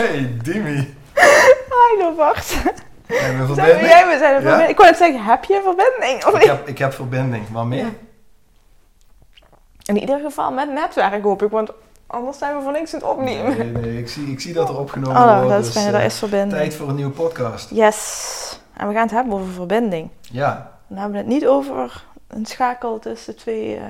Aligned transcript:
Hey 0.00 0.36
Dimi. 0.42 0.94
Hallo 1.68 2.14
Bart. 2.16 2.44
Zijn 2.44 3.38
we 3.38 3.46
verbinding? 3.46 3.88
jij, 3.88 4.06
we 4.06 4.16
zijn 4.18 4.34
Ja? 4.34 4.40
verbinding. 4.40 4.68
Ik 4.68 4.76
wou 4.76 4.88
net 4.88 4.98
zeggen, 4.98 5.24
heb 5.24 5.44
je 5.44 5.54
een 5.56 5.62
verbinding? 5.62 6.24
Of 6.26 6.34
Ik 6.40 6.46
heb, 6.46 6.68
ik 6.68 6.78
heb 6.78 6.92
verbinding. 6.92 7.48
Waarmee? 7.52 7.78
Ja. 7.78 7.88
In 9.84 9.98
ieder 9.98 10.20
geval 10.20 10.52
met 10.52 10.72
netwerk 10.72 11.22
hoop 11.22 11.42
ik, 11.42 11.50
want 11.50 11.70
anders 12.06 12.38
zijn 12.38 12.56
we 12.56 12.62
voor 12.62 12.72
niks 12.72 12.94
aan 12.94 13.00
het 13.00 13.08
opnemen. 13.08 13.56
Nee, 13.58 13.66
nee, 13.82 13.98
ik 13.98 14.08
zie, 14.08 14.26
ik 14.26 14.40
zie 14.40 14.52
dat 14.52 14.68
er 14.68 14.78
opgenomen 14.78 15.16
Oh, 15.22 15.34
wordt. 15.36 15.48
dat 15.48 15.58
is 15.60 15.64
dus, 15.64 15.74
fijn, 15.74 15.86
eh, 15.86 15.92
dat 15.92 16.02
is 16.10 16.18
verbinding. 16.18 16.52
Tijd 16.52 16.74
voor 16.74 16.88
een 16.88 16.94
nieuwe 16.94 17.12
podcast. 17.12 17.70
Yes. 17.70 18.60
En 18.76 18.88
we 18.88 18.92
gaan 18.94 19.02
het 19.02 19.10
hebben 19.10 19.32
over 19.34 19.52
verbinding. 19.52 20.08
Ja, 20.20 20.78
Dan 20.86 20.96
hebben 20.98 21.12
we 21.16 21.22
het 21.24 21.32
niet 21.32 21.46
over 21.46 22.04
een 22.28 22.46
schakel 22.46 22.98
tussen 22.98 23.36
twee 23.36 23.76
eh, 23.76 23.82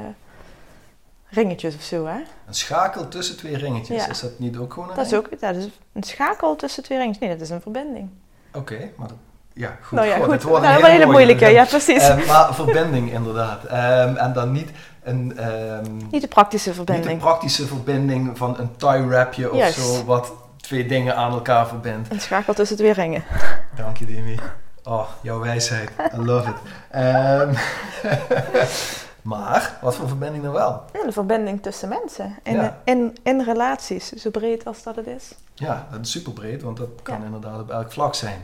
ringetjes 1.30 1.74
of 1.74 1.82
zo, 1.82 2.06
hè? 2.06 2.16
een 2.46 2.54
schakel 2.54 3.08
tussen 3.08 3.36
twee 3.36 3.56
ringetjes. 3.56 4.04
Ja. 4.04 4.10
Is 4.10 4.20
dat 4.20 4.38
niet 4.38 4.56
ook 4.56 4.72
gewoon 4.72 4.88
een 4.88 4.94
Dat 4.94 5.06
is 5.06 5.14
ook 5.14 5.40
dat 5.40 5.56
is 5.56 5.68
een 5.92 6.02
schakel 6.02 6.56
tussen 6.56 6.82
twee 6.82 6.98
ringetjes. 6.98 7.24
Nee, 7.26 7.36
dat 7.36 7.40
is 7.46 7.50
een 7.50 7.60
verbinding. 7.60 8.10
Oké, 8.54 8.90
maar 8.96 9.08
dat, 9.08 9.16
ja, 9.52 9.76
goed. 9.82 9.98
nou 9.98 10.10
ja, 10.10 10.16
goed. 10.16 10.30
dit 10.30 10.42
wordt 10.42 10.64
Nou, 10.64 10.78
een 10.78 10.84
een 10.84 10.90
hele 10.90 11.06
moeilijke. 11.06 11.46
Ja, 11.46 11.64
precies. 11.64 12.08
Eh, 12.08 12.26
maar 12.26 12.54
verbinding 12.54 13.12
inderdaad. 13.12 13.64
Ehm, 13.64 14.16
en 14.16 14.32
dan 14.32 14.52
niet 14.52 14.70
een, 15.02 15.36
ehm, 15.36 15.96
niet 16.10 16.22
de 16.22 16.28
praktische 16.28 16.68
niet 16.68 16.76
verbinding. 16.76 17.12
een 17.12 17.18
praktische 17.18 17.66
verbinding 17.66 18.38
van 18.38 18.58
een 18.58 18.76
tie 18.76 19.06
wrapje 19.06 19.50
of 19.50 19.56
Juist. 19.56 19.78
zo, 19.78 20.04
wat 20.04 20.32
twee 20.56 20.86
dingen 20.86 21.16
aan 21.16 21.32
elkaar 21.32 21.66
verbindt. 21.68 22.10
Een 22.10 22.20
schakel 22.20 22.54
tussen 22.54 22.76
twee 22.76 22.92
ringen. 22.92 23.24
Dank 23.76 23.96
je, 23.96 24.06
Dimi. 24.06 24.38
Oh, 24.84 25.08
jouw 25.20 25.40
wijsheid. 25.40 25.90
I 26.14 26.16
love 26.16 26.48
it. 26.48 26.56
Ehm, 26.90 27.54
maar, 29.22 29.78
wat 29.82 29.94
voor 29.94 30.08
verbinding 30.08 30.44
dan 30.44 30.52
wel? 30.52 30.82
Ja, 30.92 31.04
de 31.04 31.12
verbinding 31.12 31.62
tussen 31.62 31.88
mensen. 31.88 32.36
In, 32.84 33.12
Ja. 33.24 33.42
relaties, 33.44 34.08
zo 34.12 34.30
breed 34.30 34.64
als 34.64 34.82
dat 34.82 34.96
het 34.96 35.06
is. 35.06 35.34
Ja, 35.54 35.86
dat 35.90 36.00
is 36.00 36.10
super 36.10 36.32
breed, 36.32 36.62
want 36.62 36.76
dat 36.76 36.88
kan 37.02 37.18
Ja. 37.18 37.24
inderdaad 37.24 37.60
op 37.60 37.70
elk 37.70 37.92
vlak 37.92 38.14
zijn. 38.14 38.40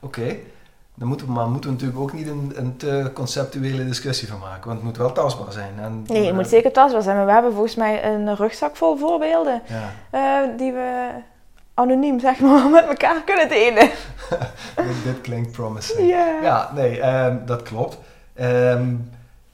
Oké, 0.00 0.36
dan 0.94 1.08
moeten 1.08 1.26
we, 1.26 1.32
maar 1.32 1.48
moeten 1.48 1.70
we 1.70 1.76
natuurlijk 1.76 2.02
ook 2.02 2.12
niet 2.12 2.26
een, 2.28 2.52
een 2.54 2.76
te 2.76 3.10
conceptuele 3.14 3.84
discussie 3.84 4.28
van 4.28 4.38
maken, 4.38 4.64
want 4.66 4.74
het 4.74 4.82
moet 4.82 4.96
wel 4.96 5.12
tastbaar 5.12 5.52
zijn. 5.52 5.72
En, 5.78 6.02
Nee, 6.06 6.26
het 6.26 6.34
moet 6.34 6.48
zeker 6.48 6.72
tastbaar 6.72 7.02
zijn. 7.02 7.16
Maar 7.16 7.26
we 7.26 7.32
hebben 7.32 7.52
volgens 7.52 7.74
mij 7.74 8.04
een 8.04 8.36
rugzak 8.36 8.76
vol 8.76 8.96
voorbeelden. 8.96 9.62
Ja, 9.66 9.90
eh, 10.10 10.48
die 10.58 10.72
we 10.72 11.08
anoniem, 11.74 12.20
zeg 12.20 12.40
maar, 12.40 12.68
met 12.80 12.86
elkaar 12.86 13.22
kunnen 13.24 13.48
delen. 13.48 13.90
dit, 14.76 15.04
dit 15.04 15.20
klinkt 15.20 15.52
promising. 15.52 16.08
Ja. 16.08 16.40
Ja, 16.42 16.70
nee, 16.74 17.00
ehm, 17.00 17.36
dat 17.46 17.62
klopt. 17.62 17.98
Ehm, 18.34 18.94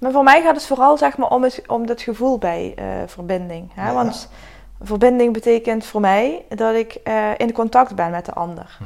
Maar 0.03 0.13
voor 0.13 0.23
mij 0.25 0.43
gaat 0.43 0.55
het 0.55 0.67
vooral 0.67 0.99
zeg 0.99 1.17
maar, 1.17 1.29
om, 1.29 1.43
het, 1.43 1.63
om 1.67 1.87
het 1.89 2.03
gevoel 2.03 2.39
bij 2.39 2.75
eh, 2.77 2.85
verbinding. 3.07 3.71
Hè? 3.75 3.87
Ja. 3.87 3.95
Want 3.95 4.29
verbinding 4.81 5.33
betekent 5.33 5.85
voor 5.87 6.01
mij 6.01 6.45
dat 6.49 6.75
ik 6.75 6.93
eh, 6.95 7.31
in 7.37 7.53
contact 7.53 7.95
ben 7.95 8.11
met 8.11 8.25
de 8.27 8.33
ander. 8.33 8.79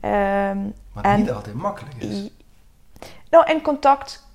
maar 0.00 1.04
En- 1.04 1.18
niet 1.18 1.30
altijd 1.32 1.54
makkelijk 1.54 1.94
is. 1.94 2.30
nou, 3.30 3.50
in 3.50 3.62
contact 3.62 4.26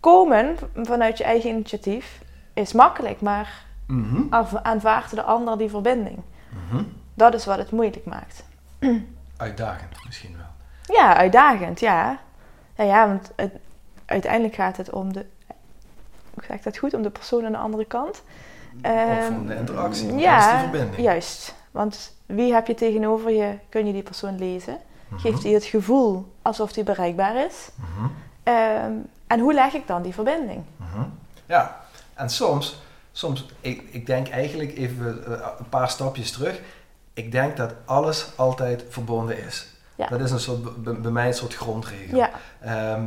komen 0.00 0.56
vanuit 0.74 1.18
je 1.18 1.24
eigen 1.24 1.50
initiatief 1.50 2.20
is 2.52 2.72
makkelijk, 2.72 3.20
maar 3.20 3.64
af- 4.30 4.54
aanvaardt 4.62 5.14
de 5.14 5.22
ander 5.22 5.58
die 5.58 5.70
verbinding. 5.70 6.18
mhm. 6.70 6.82
Dat 7.14 7.34
is 7.34 7.44
wat 7.46 7.58
het 7.58 7.70
moeilijk 7.70 8.04
maakt. 8.04 8.44
Uitdagend 9.36 10.04
misschien 10.06 10.36
wel. 10.36 10.96
Ja, 10.96 11.16
uitdagend, 11.16 11.80
ja. 11.80 12.18
Ja, 12.76 12.84
ja 12.84 13.06
want 13.06 13.32
het- 13.36 13.52
uiteindelijk 14.06 14.54
gaat 14.54 14.76
het 14.76 14.90
om 14.90 15.12
de... 15.12 15.26
Hoe 16.34 16.44
zeg 16.46 16.56
ik 16.56 16.62
dat 16.62 16.76
goed? 16.78 16.94
Om 16.94 17.02
de 17.02 17.10
persoon 17.10 17.44
aan 17.46 17.52
de 17.52 17.58
andere 17.58 17.84
kant. 17.84 18.22
of 18.76 18.82
Ehm, 18.82 19.32
om 19.34 19.46
de 19.46 19.54
interactie, 19.56 20.14
ja, 20.16 20.50
die 20.50 20.68
verbinding. 20.68 21.02
juist. 21.02 21.54
Want 21.70 22.14
wie 22.26 22.52
heb 22.54 22.66
je 22.66 22.74
tegenover 22.74 23.30
je? 23.30 23.54
Kun 23.68 23.86
je 23.86 23.92
die 23.92 24.02
persoon 24.02 24.38
lezen? 24.38 24.78
Mhm, 25.08 25.20
Geeft 25.20 25.42
hij 25.42 25.52
het 25.52 25.64
gevoel 25.64 26.32
alsof 26.42 26.74
hij 26.74 26.84
bereikbaar 26.84 27.36
is? 27.46 27.68
mhm. 27.74 28.06
Ehm, 28.42 28.92
en 29.26 29.40
hoe 29.40 29.54
leg 29.54 29.72
ik 29.72 29.86
dan 29.86 30.02
die 30.02 30.14
verbinding? 30.14 30.64
Mhm. 30.76 31.02
Ja, 31.46 31.80
en 32.14 32.30
soms, 32.30 32.82
soms 33.12 33.46
ik, 33.60 33.82
ik 33.90 34.06
denk 34.06 34.28
eigenlijk 34.28 34.76
even 34.76 35.24
eh, 35.40 35.46
een 35.58 35.68
paar 35.68 35.90
stapjes 35.90 36.32
terug. 36.32 36.60
Ik 37.14 37.32
denk 37.32 37.56
dat 37.56 37.74
alles 37.84 38.28
altijd 38.36 38.84
verbonden 38.88 39.44
is. 39.44 39.66
Ja. 39.94 40.06
Dat 40.06 40.20
is 40.20 40.30
een 40.30 40.40
soort, 40.40 40.82
bij, 40.82 41.00
bij 41.00 41.10
mij 41.10 41.26
een 41.26 41.34
soort 41.34 41.54
grondregel. 41.54 42.16
Ja, 42.18 42.30
Ehm, 42.60 43.04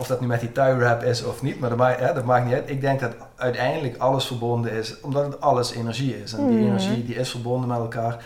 of 0.00 0.06
dat 0.06 0.20
nu 0.20 0.26
met 0.26 0.40
die 0.40 0.52
tie 0.52 0.72
wrap 0.74 1.02
is 1.02 1.24
of 1.24 1.42
niet, 1.42 1.60
maar 1.60 1.68
dat 1.68 1.78
maakt, 1.78 2.00
hè, 2.00 2.12
dat 2.14 2.24
maakt 2.24 2.44
niet 2.44 2.54
uit. 2.54 2.70
Ik 2.70 2.80
denk 2.80 3.00
dat 3.00 3.12
uiteindelijk 3.36 3.96
alles 3.96 4.26
verbonden 4.26 4.72
is, 4.72 5.00
omdat 5.00 5.24
het 5.24 5.40
alles 5.40 5.72
energie 5.72 6.22
is. 6.22 6.32
En 6.32 6.46
die 6.46 6.56
Mhm. 6.56 6.66
energie 6.66 7.04
die 7.04 7.14
is 7.14 7.30
verbonden 7.30 7.68
met 7.68 7.78
elkaar 7.78 8.24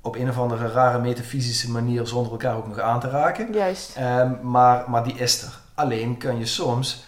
op 0.00 0.16
een 0.16 0.28
of 0.28 0.38
andere 0.38 0.68
rare 0.68 0.98
metafysische 0.98 1.70
manier 1.70 2.06
zonder 2.06 2.32
elkaar 2.32 2.56
ook 2.56 2.66
nog 2.68 2.78
aan 2.78 3.00
te 3.00 3.08
raken. 3.08 3.52
juist. 3.52 3.96
Ehm, 3.96 4.30
maar, 4.42 4.84
maar 4.90 5.04
die 5.04 5.14
is 5.14 5.42
er. 5.42 5.58
Alleen 5.74 6.16
kan 6.18 6.38
je 6.38 6.46
soms 6.46 7.04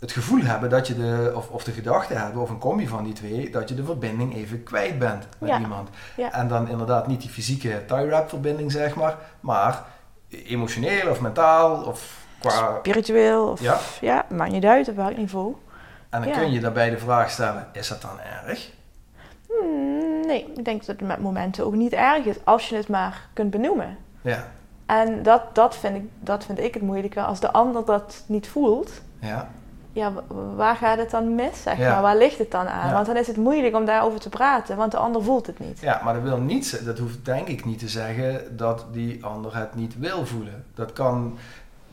het 0.00 0.12
gevoel 0.12 0.42
hebben 0.42 0.70
dat 0.70 0.86
je 0.86 0.94
de, 0.94 1.32
of, 1.34 1.48
of 1.48 1.64
de 1.64 1.72
gedachte 1.72 2.14
hebben, 2.14 2.42
of 2.42 2.50
een 2.50 2.58
combi 2.58 2.88
van 2.88 3.04
die 3.04 3.12
twee, 3.12 3.50
dat 3.50 3.68
je 3.68 3.74
de 3.74 3.84
verbinding 3.84 4.34
even 4.34 4.62
kwijt 4.62 4.98
bent 4.98 5.24
met 5.38 5.48
Ja. 5.50 5.58
iemand. 5.60 5.88
Ja. 6.16 6.32
En 6.32 6.48
dan 6.48 6.68
inderdaad 6.68 7.06
niet 7.06 7.20
die 7.20 7.30
fysieke 7.30 7.82
tie 7.86 8.06
wrap 8.06 8.28
verbinding, 8.28 8.72
zeg 8.72 8.94
maar, 8.94 9.16
maar 9.40 9.82
emotioneel 10.28 11.10
of 11.10 11.20
mentaal 11.20 11.82
of 11.82 12.22
qua. 12.48 12.76
Spiritueel 12.78 13.48
of... 13.48 13.60
Ja. 13.60 13.78
Ja, 14.00 14.24
maakt 14.30 14.52
niet 14.52 14.64
uit 14.64 14.88
op 14.88 14.96
welk 14.96 15.16
niveau. 15.16 15.54
En 16.10 16.20
dan 16.20 16.28
Ja. 16.30 16.38
kun 16.38 16.52
je 16.52 16.60
daarbij 16.60 16.90
de 16.90 16.98
vraag 16.98 17.30
stellen: 17.30 17.66
is 17.72 17.88
dat 17.88 18.00
dan 18.02 18.18
erg? 18.46 18.70
Hmm, 19.48 20.26
nee, 20.26 20.52
ik 20.56 20.64
denk 20.64 20.86
dat 20.86 20.96
het 20.98 21.06
met 21.08 21.18
momenten 21.20 21.64
ook 21.66 21.74
niet 21.74 21.92
erg 21.92 22.24
is 22.24 22.36
als 22.44 22.68
je 22.68 22.76
het 22.76 22.88
maar 22.88 23.28
kunt 23.32 23.50
benoemen. 23.50 23.96
Ja. 24.20 24.44
En 24.86 25.22
dat, 25.22 25.42
dat, 25.54 25.76
vind, 25.76 25.96
ik, 25.96 26.02
dat 26.20 26.44
vind 26.44 26.58
ik 26.58 26.74
het 26.74 26.82
moeilijke. 26.82 27.22
Als 27.22 27.40
de 27.40 27.52
ander 27.52 27.84
dat 27.84 28.24
niet 28.26 28.48
voelt, 28.48 28.90
Ja. 29.18 29.48
ja, 29.92 30.12
wa- 30.12 30.22
waar 30.56 30.76
gaat 30.76 30.98
het 30.98 31.10
dan 31.10 31.34
mis? 31.34 31.62
Zeg 31.62 31.78
Ja. 31.78 31.92
maar? 31.92 32.02
Waar 32.02 32.16
ligt 32.16 32.38
het 32.38 32.50
dan 32.50 32.66
aan? 32.68 32.88
Ja. 32.88 32.94
Want 32.94 33.06
dan 33.06 33.16
is 33.16 33.26
het 33.26 33.36
moeilijk 33.36 33.74
om 33.76 33.84
daarover 33.84 34.20
te 34.20 34.28
praten, 34.28 34.76
want 34.76 34.90
de 34.90 34.96
ander 34.98 35.22
voelt 35.22 35.46
het 35.46 35.58
niet. 35.58 35.80
Ja, 35.80 36.00
maar 36.04 36.14
dat 36.14 36.22
wil 36.22 36.38
niet, 36.38 36.84
dat 36.84 36.98
hoeft 36.98 37.24
denk 37.24 37.48
ik 37.48 37.64
niet 37.64 37.78
te 37.78 37.88
zeggen 37.88 38.56
dat 38.56 38.84
die 38.92 39.24
ander 39.24 39.56
het 39.56 39.74
niet 39.74 39.98
wil 39.98 40.26
voelen. 40.26 40.64
Dat 40.74 40.92
kan, 40.92 41.38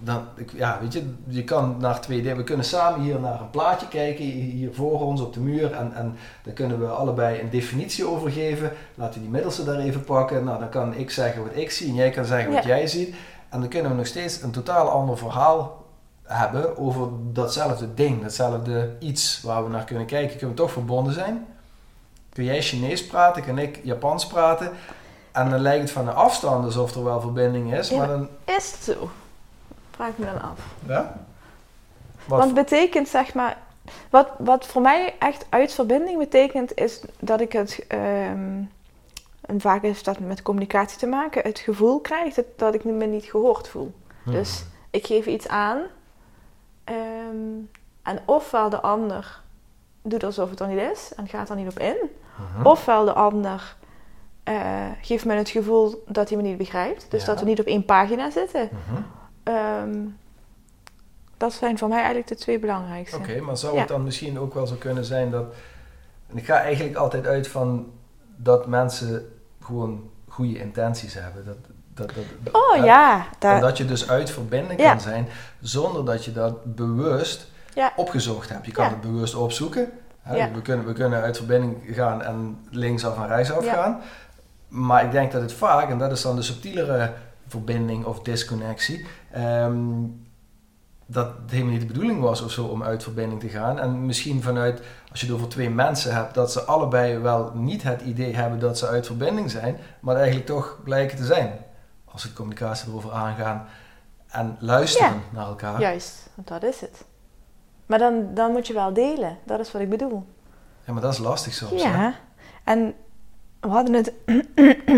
dan, 0.04 0.24
ik- 0.36 0.52
ja, 0.56 0.78
weet 0.82 0.94
je, 0.94 1.14
je 1.28 1.44
kan 1.44 1.76
naar 1.80 2.02
twee 2.02 2.22
dingen. 2.22 2.38
We 2.38 2.44
kunnen 2.44 2.66
samen 2.66 3.02
hier 3.02 3.20
naar 3.20 3.40
een 3.42 3.50
plaatje 3.50 3.88
kijken, 3.88 4.24
hier 4.26 4.74
voor 4.74 5.02
ons 5.02 5.22
op 5.22 5.34
de 5.34 5.40
muur. 5.40 5.72
En, 5.74 5.94
en 5.94 6.16
daar 6.44 6.54
kunnen 6.54 6.80
we 6.80 6.88
allebei 6.88 7.40
een 7.42 7.50
definitie 7.50 8.06
over 8.08 8.32
geven. 8.32 8.72
Laten 8.96 9.14
we 9.14 9.20
die 9.20 9.30
middelste 9.30 9.64
daar 9.64 9.80
even 9.80 10.04
pakken. 10.04 10.44
Nou, 10.44 10.60
dan 10.60 10.70
kan 10.70 10.94
ik 10.94 11.12
zeggen 11.12 11.44
wat 11.44 11.56
ik 11.56 11.72
zie 11.72 11.88
en 11.88 11.96
jij 11.96 12.10
kan 12.10 12.26
zeggen 12.26 12.54
wat 12.54 12.64
Ja. 12.64 12.70
jij 12.70 12.88
ziet. 12.88 13.16
En 13.50 13.60
dan 13.60 13.70
kunnen 13.70 13.92
we 13.92 13.98
nog 13.98 14.08
steeds 14.08 14.42
een 14.42 14.52
totaal 14.52 14.90
ander 14.90 15.18
verhaal 15.18 15.86
hebben 16.24 16.78
over 16.78 17.08
datzelfde 17.32 17.94
ding, 17.94 18.22
datzelfde 18.22 18.96
iets 19.00 19.42
waar 19.44 19.64
we 19.64 19.70
naar 19.70 19.84
kunnen 19.84 20.06
kijken. 20.06 20.38
Kunnen 20.38 20.56
we 20.56 20.62
toch 20.62 20.72
verbonden 20.72 21.14
zijn? 21.14 21.46
Kun 22.30 22.44
jij 22.44 22.62
Chinees 22.62 23.06
praten, 23.08 23.44
kan 23.44 23.58
ik 23.58 23.80
Japans 23.84 24.28
praten? 24.28 24.72
En 25.32 25.50
dan 25.50 25.60
lijkt 25.60 25.82
het 25.82 25.92
van 25.92 26.06
de 26.06 26.12
afstand 26.12 26.66
alsof 26.66 26.96
er 26.96 27.04
wel 27.04 27.22
verbinding 27.22 27.74
is, 27.74 27.92
maar 27.92 28.08
dan... 28.08 28.28
Is 28.46 28.72
het 28.72 28.84
zo? 28.84 29.10
Vraag 29.92 30.10
ik 30.10 30.18
me 30.18 30.26
dan 30.26 30.42
af. 30.42 30.60
Ja? 30.88 31.26
Wat 32.26 32.40
Want 32.40 32.54
betekent 32.54 33.08
zeg 33.08 33.34
maar, 33.34 33.58
wat, 34.10 34.30
wat 34.38 34.66
voor 34.66 34.82
mij 34.82 35.14
echt 35.20 35.46
uit 35.50 35.74
verbinding 35.74 36.18
betekent, 36.18 36.76
is 36.78 37.02
dat 37.20 37.42
ik 37.42 37.52
het, 37.52 37.86
ehm, 37.88 38.62
en 39.42 39.62
vaak 39.62 39.82
heeft 39.82 40.06
dat 40.06 40.20
met 40.20 40.42
communicatie 40.42 40.98
te 40.98 41.08
maken, 41.08 41.42
het 41.44 41.60
gevoel 41.60 42.00
krijg 42.00 42.34
dat, 42.34 42.46
dat 42.56 42.74
ik 42.74 42.84
me 42.84 43.06
niet 43.06 43.26
gehoord 43.26 43.68
voel. 43.68 43.94
Hmm. 44.24 44.34
Dus 44.34 44.64
ik 44.90 45.06
geef 45.06 45.26
iets 45.26 45.48
aan 45.48 45.80
ehm, 46.84 46.98
en 48.04 48.20
ofwel 48.26 48.70
de 48.70 48.82
ander 48.82 49.42
doet 50.02 50.24
alsof 50.24 50.50
het 50.50 50.60
er 50.60 50.68
niet 50.68 50.82
is 50.92 51.12
en 51.16 51.28
gaat 51.28 51.50
er 51.50 51.56
niet 51.56 51.70
op 51.72 51.80
in, 51.80 51.96
Mhm. 52.56 52.66
ofwel 52.68 53.06
de 53.06 53.14
ander 53.14 53.76
eh, 54.44 54.86
geeft 55.02 55.26
me 55.26 55.34
het 55.34 55.50
gevoel 55.50 56.04
dat 56.08 56.28
hij 56.30 56.38
me 56.38 56.44
niet 56.44 56.58
begrijpt, 56.58 57.06
dus 57.12 57.22
Ja. 57.22 57.28
dat 57.28 57.40
we 57.40 57.46
niet 57.46 57.60
op 57.60 57.66
één 57.66 57.86
pagina 57.86 58.30
zitten. 58.30 58.70
Mhm. 58.72 59.02
Ehm, 59.44 59.98
dat 61.38 61.54
zijn 61.54 61.78
voor 61.78 61.88
mij 61.88 61.98
eigenlijk 61.98 62.28
de 62.28 62.36
twee 62.36 62.60
belangrijkste. 62.60 63.18
Oké, 63.18 63.42
maar 63.42 63.58
zou 63.58 63.74
Ja. 63.74 63.80
het 63.80 63.88
dan 63.88 64.04
misschien 64.04 64.40
ook 64.40 64.54
wel 64.54 64.68
zo 64.68 64.76
kunnen 64.76 65.06
zijn 65.06 65.32
dat... 65.32 65.46
En 66.28 66.38
ik 66.38 66.46
ga 66.46 66.56
eigenlijk 66.60 66.96
altijd 66.96 67.28
uit 67.28 67.48
van 67.48 67.92
dat 68.36 68.68
mensen 68.68 69.32
gewoon 69.64 70.10
goede 70.28 70.60
intenties 70.60 71.14
hebben. 71.14 71.46
Dat, 71.46 71.58
dat, 71.94 72.12
dat, 72.44 72.54
Oh 72.54 72.84
ja, 72.86 73.20
En 73.20 73.26
daar, 73.40 73.62
dat 73.62 73.78
je 73.78 73.86
dus 73.86 74.10
uit 74.10 74.30
verbinding 74.32 74.80
Ja. 74.80 74.90
kan 74.90 75.02
zijn 75.02 75.28
zonder 75.62 76.06
dat 76.06 76.26
je 76.26 76.32
dat 76.32 76.76
bewust 76.76 77.48
Ja. 77.74 77.94
opgezocht 77.96 78.50
hebt. 78.50 78.66
Je 78.66 78.72
kan 78.72 78.90
het 78.90 79.02
bewust 79.02 79.36
opzoeken. 79.36 79.92
Hè? 80.22 80.52
We, 80.52 80.62
kunnen, 80.62 80.86
we 80.86 80.94
kunnen 80.94 81.22
uit 81.22 81.38
verbinding 81.38 81.78
gaan 81.96 82.22
en 82.22 82.66
linksaf 82.70 83.18
en 83.18 83.28
rechtsaf 83.28 83.68
gaan. 83.68 84.00
Maar 84.68 85.04
ik 85.06 85.12
denk 85.12 85.32
dat 85.32 85.42
het 85.42 85.54
vaak, 85.54 85.90
en 85.90 85.98
dat 85.98 86.12
is 86.12 86.22
dan 86.22 86.36
de 86.36 86.42
subtielere 86.42 87.14
verbinding 87.52 88.06
of 88.06 88.20
disconnectie, 88.22 89.06
ehm, 89.32 89.80
dat 91.06 91.28
het 91.42 91.52
helemaal 91.52 91.72
niet 91.72 91.82
de 91.82 91.88
bedoeling 91.88 92.22
was 92.22 92.42
of 92.42 92.52
zo 92.52 92.66
om 92.66 92.84
uit 92.84 93.04
verbinding 93.04 93.40
te 93.40 93.50
gaan. 93.50 93.80
En 93.80 94.06
misschien 94.06 94.42
vanuit, 94.42 94.82
als 95.12 95.20
je 95.22 95.26
het 95.26 95.36
over 95.36 95.48
twee 95.50 95.70
mensen 95.70 96.16
hebt, 96.16 96.34
dat 96.34 96.52
ze 96.52 96.62
allebei 96.64 97.18
wel 97.18 97.52
niet 97.54 97.84
het 97.84 98.02
idee 98.02 98.36
hebben 98.36 98.60
dat 98.60 98.78
ze 98.78 98.88
uit 98.88 99.06
verbinding 99.06 99.52
zijn, 99.52 99.78
maar 100.00 100.16
eigenlijk 100.16 100.46
toch 100.46 100.78
blijken 100.84 101.18
te 101.18 101.26
zijn. 101.26 101.52
Als 102.06 102.22
ze 102.22 102.28
de 102.28 102.34
communicatie 102.34 102.90
erover 102.90 103.12
aangaan 103.12 103.66
en 104.28 104.58
luisteren 104.60 105.08
Ja. 105.14 105.20
naar 105.32 105.48
elkaar. 105.48 105.80
juist, 105.80 106.30
want 106.36 106.48
dat 106.48 106.64
is 106.64 106.82
het. 106.82 107.06
Maar 107.86 108.00
dan, 108.00 108.34
dan 108.34 108.52
moet 108.52 108.68
je 108.68 108.74
wel 108.74 108.94
delen, 108.94 109.38
dat 109.46 109.60
is 109.60 109.72
wat 109.72 109.82
ik 109.82 109.90
bedoel. 109.90 110.26
Ja, 110.86 110.94
maar 110.94 111.02
dat 111.02 111.14
is 111.14 111.20
lastig 111.20 111.54
soms. 111.54 111.84
hè? 111.84 111.90
Ja, 111.90 112.14
en 112.64 112.94
we 113.62 113.68
hadden 113.68 113.94
het, 113.94 114.14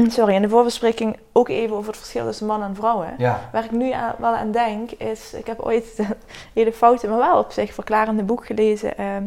sorry, 0.13 0.33
in 0.35 0.41
de 0.41 0.49
voorbespreking 0.49 1.17
ook 1.31 1.49
even 1.49 1.75
over 1.75 1.87
het 1.87 1.97
verschil 1.97 2.25
tussen 2.25 2.47
man 2.47 2.63
en 2.63 2.75
vrouw. 2.75 3.01
Hè? 3.01 3.11
Ja. 3.17 3.49
Waar 3.51 3.63
ik 3.63 3.71
nu 3.71 3.91
aan- 3.91 4.15
wel 4.17 4.33
aan 4.35 4.51
denk, 4.51 4.91
is, 4.91 5.33
ik 5.33 5.47
heb 5.47 5.59
ooit 5.59 5.93
een 5.97 6.07
hele 6.53 6.73
foute, 6.73 7.07
maar 7.07 7.17
wel 7.17 7.37
op 7.37 7.51
zich 7.51 7.73
verklarende 7.73 8.23
boek 8.23 8.45
gelezen. 8.45 8.97
ehm, 8.97 9.23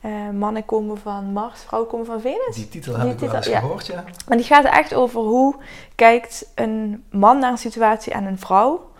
eh, 0.00 0.12
mannen 0.32 0.64
komen 0.64 0.98
van 0.98 1.32
Mars, 1.32 1.60
vrouwen 1.62 1.90
komen 1.90 2.06
van 2.06 2.20
Venus. 2.20 2.54
Die 2.54 2.68
titel 2.68 2.92
heb 2.92 3.02
Die 3.02 3.12
ik 3.12 3.18
wel 3.20 3.34
eens 3.34 3.46
ja. 3.46 3.58
gehoord, 3.60 3.86
ja. 3.86 4.04
Maar 4.28 4.36
die 4.36 4.46
gaat 4.46 4.64
echt 4.64 4.94
over 4.94 5.20
hoe 5.20 5.54
kijkt 5.94 6.52
een 6.54 7.04
man 7.10 7.38
naar 7.38 7.50
een 7.50 7.58
situatie 7.58 8.12
en 8.12 8.24
een 8.24 8.38
vrouw. 8.38 8.90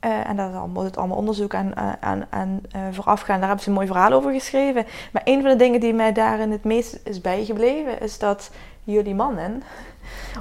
Eh, 0.00 0.28
en 0.28 0.36
daar 0.36 0.50
moet 0.68 0.84
het 0.84 0.96
allemaal 0.96 1.16
onderzoek 1.16 1.54
aan, 1.54 1.76
aan, 2.00 2.26
aan 2.30 2.60
eh, 2.70 2.80
vooraf 2.90 3.20
gaan. 3.20 3.36
Daar 3.38 3.46
hebben 3.46 3.64
ze 3.64 3.68
een 3.70 3.74
mooi 3.76 3.86
verhaal 3.86 4.12
over 4.12 4.32
geschreven. 4.32 4.86
Maar 5.12 5.22
een 5.24 5.40
van 5.40 5.50
de 5.50 5.56
dingen 5.56 5.80
die 5.80 5.94
mij 5.94 6.12
daarin 6.12 6.50
het 6.50 6.64
meest 6.64 7.00
is 7.04 7.20
bijgebleven, 7.20 8.00
is 8.00 8.18
dat 8.18 8.50
jullie 8.94 9.14
mannen 9.14 9.62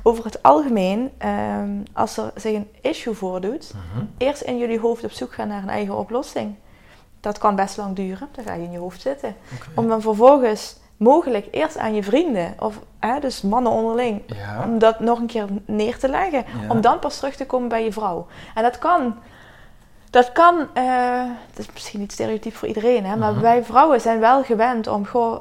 over 0.03 0.24
het 0.24 0.44
algemeen, 0.44 1.12
ehm, 1.18 1.69
als 1.94 2.18
er 2.18 2.31
zich 2.36 2.53
een 2.53 2.69
issue 2.81 3.13
voordoet, 3.13 3.74
Mhm. 3.74 4.06
eerst 4.18 4.42
in 4.42 4.57
jullie 4.57 4.80
hoofd 4.80 5.03
op 5.03 5.12
zoek 5.12 5.33
gaan 5.33 5.47
naar 5.47 5.63
een 5.63 5.69
eigen 5.69 5.97
oplossing. 5.97 6.56
Dat 7.19 7.38
kan 7.38 7.56
best 7.56 7.77
lang 7.77 7.95
duren, 7.95 8.27
dan 8.31 8.44
ga 8.45 8.53
je 8.53 8.63
in 8.63 8.71
je 8.71 8.77
hoofd 8.77 9.01
zitten. 9.01 9.36
Om 9.75 9.88
dan 9.88 10.01
vervolgens 10.01 10.77
mogelijk 10.97 11.47
eerst 11.51 11.77
aan 11.77 11.94
je 11.95 12.03
vrienden, 12.03 12.53
of 12.59 12.80
hè, 13.00 13.19
dus 13.19 13.42
mannen 13.42 13.71
onderling, 13.71 14.21
Ja. 14.25 14.63
om 14.63 14.80
dat 14.80 15.00
nog 15.00 15.19
een 15.19 15.25
keer 15.27 15.45
neer 15.65 15.98
te 15.98 16.09
leggen. 16.09 16.45
Ja. 16.62 16.69
Om 16.69 16.81
dan 16.81 17.00
pas 17.00 17.18
terug 17.18 17.36
te 17.36 17.45
komen 17.45 17.68
bij 17.69 17.83
je 17.83 17.91
vrouw. 17.91 18.27
En 18.56 18.63
dat 18.63 18.77
kan. 18.80 19.15
Dat 20.15 20.31
kan, 20.31 20.67
eh 20.73 21.23
dat 21.53 21.59
is 21.67 21.73
misschien 21.73 22.00
niet 22.00 22.12
stereotyp 22.12 22.56
voor 22.56 22.67
iedereen, 22.67 23.06
hè, 23.06 23.15
maar 23.15 23.31
Mhm. 23.31 23.41
wij 23.41 23.63
vrouwen 23.63 24.01
zijn 24.01 24.19
wel 24.19 24.44
gewend 24.44 24.88
om, 24.88 25.06
goh, 25.06 25.39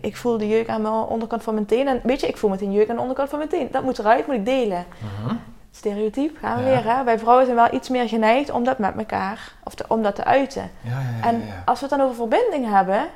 ik 0.00 0.16
voel 0.16 0.38
de 0.38 0.48
jeuk 0.48 0.68
aan 0.68 0.82
de 0.82 0.88
onderkant 0.88 1.42
van 1.42 1.54
mijn 1.54 1.66
teen. 1.66 1.88
En 1.88 2.00
weet 2.02 2.20
je, 2.20 2.26
ik 2.26 2.36
voel 2.36 2.50
meteen 2.50 2.72
jeuk 2.72 2.88
aan 2.90 2.94
de 2.96 3.00
onderkant 3.00 3.28
van 3.28 3.38
mijn 3.38 3.50
teen. 3.50 3.68
Dat 3.70 3.82
moet 3.82 3.98
eruit, 3.98 4.26
moet 4.26 4.36
ik 4.36 4.44
delen. 4.44 4.86
Mhm. 5.24 5.34
Stereotyp, 5.70 6.36
gaan 6.40 6.56
we 6.56 6.62
Ja. 6.62 6.68
weer. 6.82 6.94
Hè? 6.96 7.04
Wij 7.04 7.18
vrouwen 7.18 7.44
zijn 7.44 7.56
wel 7.56 7.72
iets 7.74 7.88
meer 7.88 8.08
geneigd 8.08 8.50
om 8.50 8.64
dat 8.64 8.78
met 8.78 8.96
elkaar, 8.96 9.52
of 9.64 9.74
te- 9.74 9.84
om 9.88 10.02
dat 10.02 10.14
te 10.14 10.24
uiten. 10.24 10.70
Ja, 10.80 10.90
ja, 10.90 10.96
ja. 11.22 11.26
En 11.28 11.42
als 11.64 11.80
we 11.80 11.86
het 11.86 11.96
dan 11.98 12.06
over 12.06 12.16
verbinding 12.16 12.68
hebben, 12.72 13.06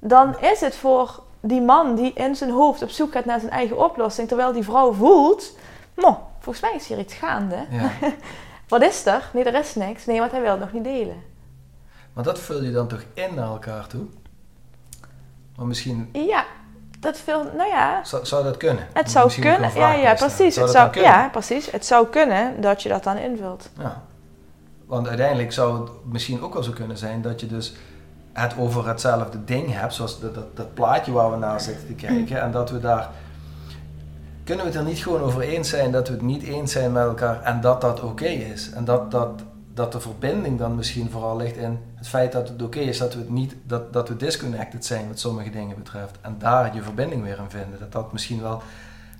dan 0.00 0.38
is 0.40 0.60
het 0.60 0.76
voor 0.76 1.22
die 1.40 1.60
man 1.60 1.94
die 1.94 2.12
in 2.12 2.36
zijn 2.36 2.50
hoofd 2.50 2.82
op 2.82 2.90
zoek 2.90 3.12
gaat 3.12 3.24
naar 3.24 3.40
zijn 3.40 3.52
eigen 3.52 3.84
oplossing, 3.84 4.28
terwijl 4.28 4.52
die 4.52 4.64
vrouw 4.64 4.92
voelt, 4.92 5.56
nou, 5.96 6.14
volgens 6.40 6.64
mij 6.64 6.74
is 6.74 6.88
hier 6.88 6.98
iets 6.98 7.14
gaande. 7.14 7.56
Wat 8.68 8.82
is 8.82 9.06
er? 9.06 9.30
Nee, 9.32 9.44
er 9.44 9.54
is 9.54 9.74
niks. 9.74 10.06
Nee, 10.06 10.18
want 10.18 10.30
hij 10.30 10.40
wil 10.40 10.50
het 10.50 10.60
nog 10.60 10.72
niet 10.72 10.84
delen. 10.84 11.22
Maar 12.12 12.24
dat 12.24 12.38
vul 12.38 12.62
je 12.62 12.72
dan 12.72 12.88
toch 12.88 13.02
in 13.14 13.34
naar 13.34 13.46
elkaar 13.46 13.86
toe? 13.86 14.06
Maar 15.56 15.66
misschien 15.66 16.08
Ja, 16.12 16.44
dat 17.00 17.18
veel, 17.18 17.44
nou 17.56 17.68
ja, 17.68 18.04
zou, 18.04 18.26
zou 18.26 18.44
dat 18.44 18.56
kunnen. 18.56 18.86
het 18.92 19.10
zou 19.10 19.24
Misschien 19.24 19.44
kunnen. 19.44 19.74
Ja, 19.74 19.92
ja, 19.92 20.14
precies. 20.14 20.54
Zou 20.54 20.66
Het 20.66 20.76
zou, 20.76 21.00
ja, 21.00 21.28
precies. 21.28 21.70
Het 21.70 21.86
zou 21.86 22.06
kunnen 22.06 22.60
dat 22.60 22.82
je 22.82 22.88
dat 22.88 23.04
dan 23.04 23.16
invult. 23.16 23.70
Ja. 23.78 24.02
Want 24.86 25.08
uiteindelijk 25.08 25.52
zou 25.52 25.80
het 25.80 25.90
misschien 26.04 26.42
ook 26.42 26.52
wel 26.54 26.62
zo 26.62 26.72
kunnen 26.72 26.98
zijn 26.98 27.22
dat 27.22 27.40
je 27.40 27.46
dus 27.46 27.74
het 28.32 28.54
over 28.58 28.88
hetzelfde 28.88 29.44
ding 29.44 29.72
hebt, 29.72 29.94
zoals 29.94 30.20
dat, 30.20 30.34
dat, 30.34 30.56
dat 30.56 30.74
plaatje 30.74 31.12
waar 31.12 31.30
we 31.30 31.36
naar 31.36 31.60
zitten 31.60 31.86
te 31.86 31.92
kijken, 31.92 32.40
en 32.40 32.50
dat 32.50 32.70
we 32.70 32.80
daar. 32.80 33.10
Kunnen 34.48 34.66
we 34.66 34.72
het 34.72 34.80
er 34.80 34.86
niet 34.88 34.98
gewoon 34.98 35.20
over 35.20 35.40
eens 35.40 35.68
zijn 35.68 35.92
dat 35.92 36.08
we 36.08 36.14
het 36.14 36.22
niet 36.22 36.42
eens 36.42 36.72
zijn 36.72 36.92
met 36.92 37.02
elkaar 37.02 37.42
en 37.42 37.60
dat 37.60 37.80
dat 37.80 38.00
oké 38.00 38.24
is? 38.24 38.70
En 38.70 38.84
dat, 38.84 39.10
dat, 39.10 39.42
dat 39.74 39.92
de 39.92 40.00
verbinding 40.00 40.58
dan 40.58 40.74
misschien 40.74 41.10
vooral 41.10 41.36
ligt 41.36 41.56
in 41.56 41.78
het 41.94 42.08
feit 42.08 42.32
dat 42.32 42.48
het 42.48 42.62
oké 42.62 42.78
is 42.78 42.98
dat 42.98 43.14
we 43.14 43.20
het 43.20 43.30
niet, 43.30 43.54
dat, 43.62 43.92
dat 43.92 44.08
we 44.08 44.16
disconnected 44.16 44.84
zijn 44.84 45.08
wat 45.08 45.18
sommige 45.18 45.50
dingen 45.50 45.76
betreft. 45.76 46.18
En 46.20 46.36
daar 46.38 46.74
je 46.74 46.82
verbinding 46.82 47.22
weer 47.22 47.38
in 47.38 47.50
vinden. 47.50 47.78
Dat 47.78 47.92
dat 47.92 48.12
misschien 48.12 48.40
wel 48.40 48.62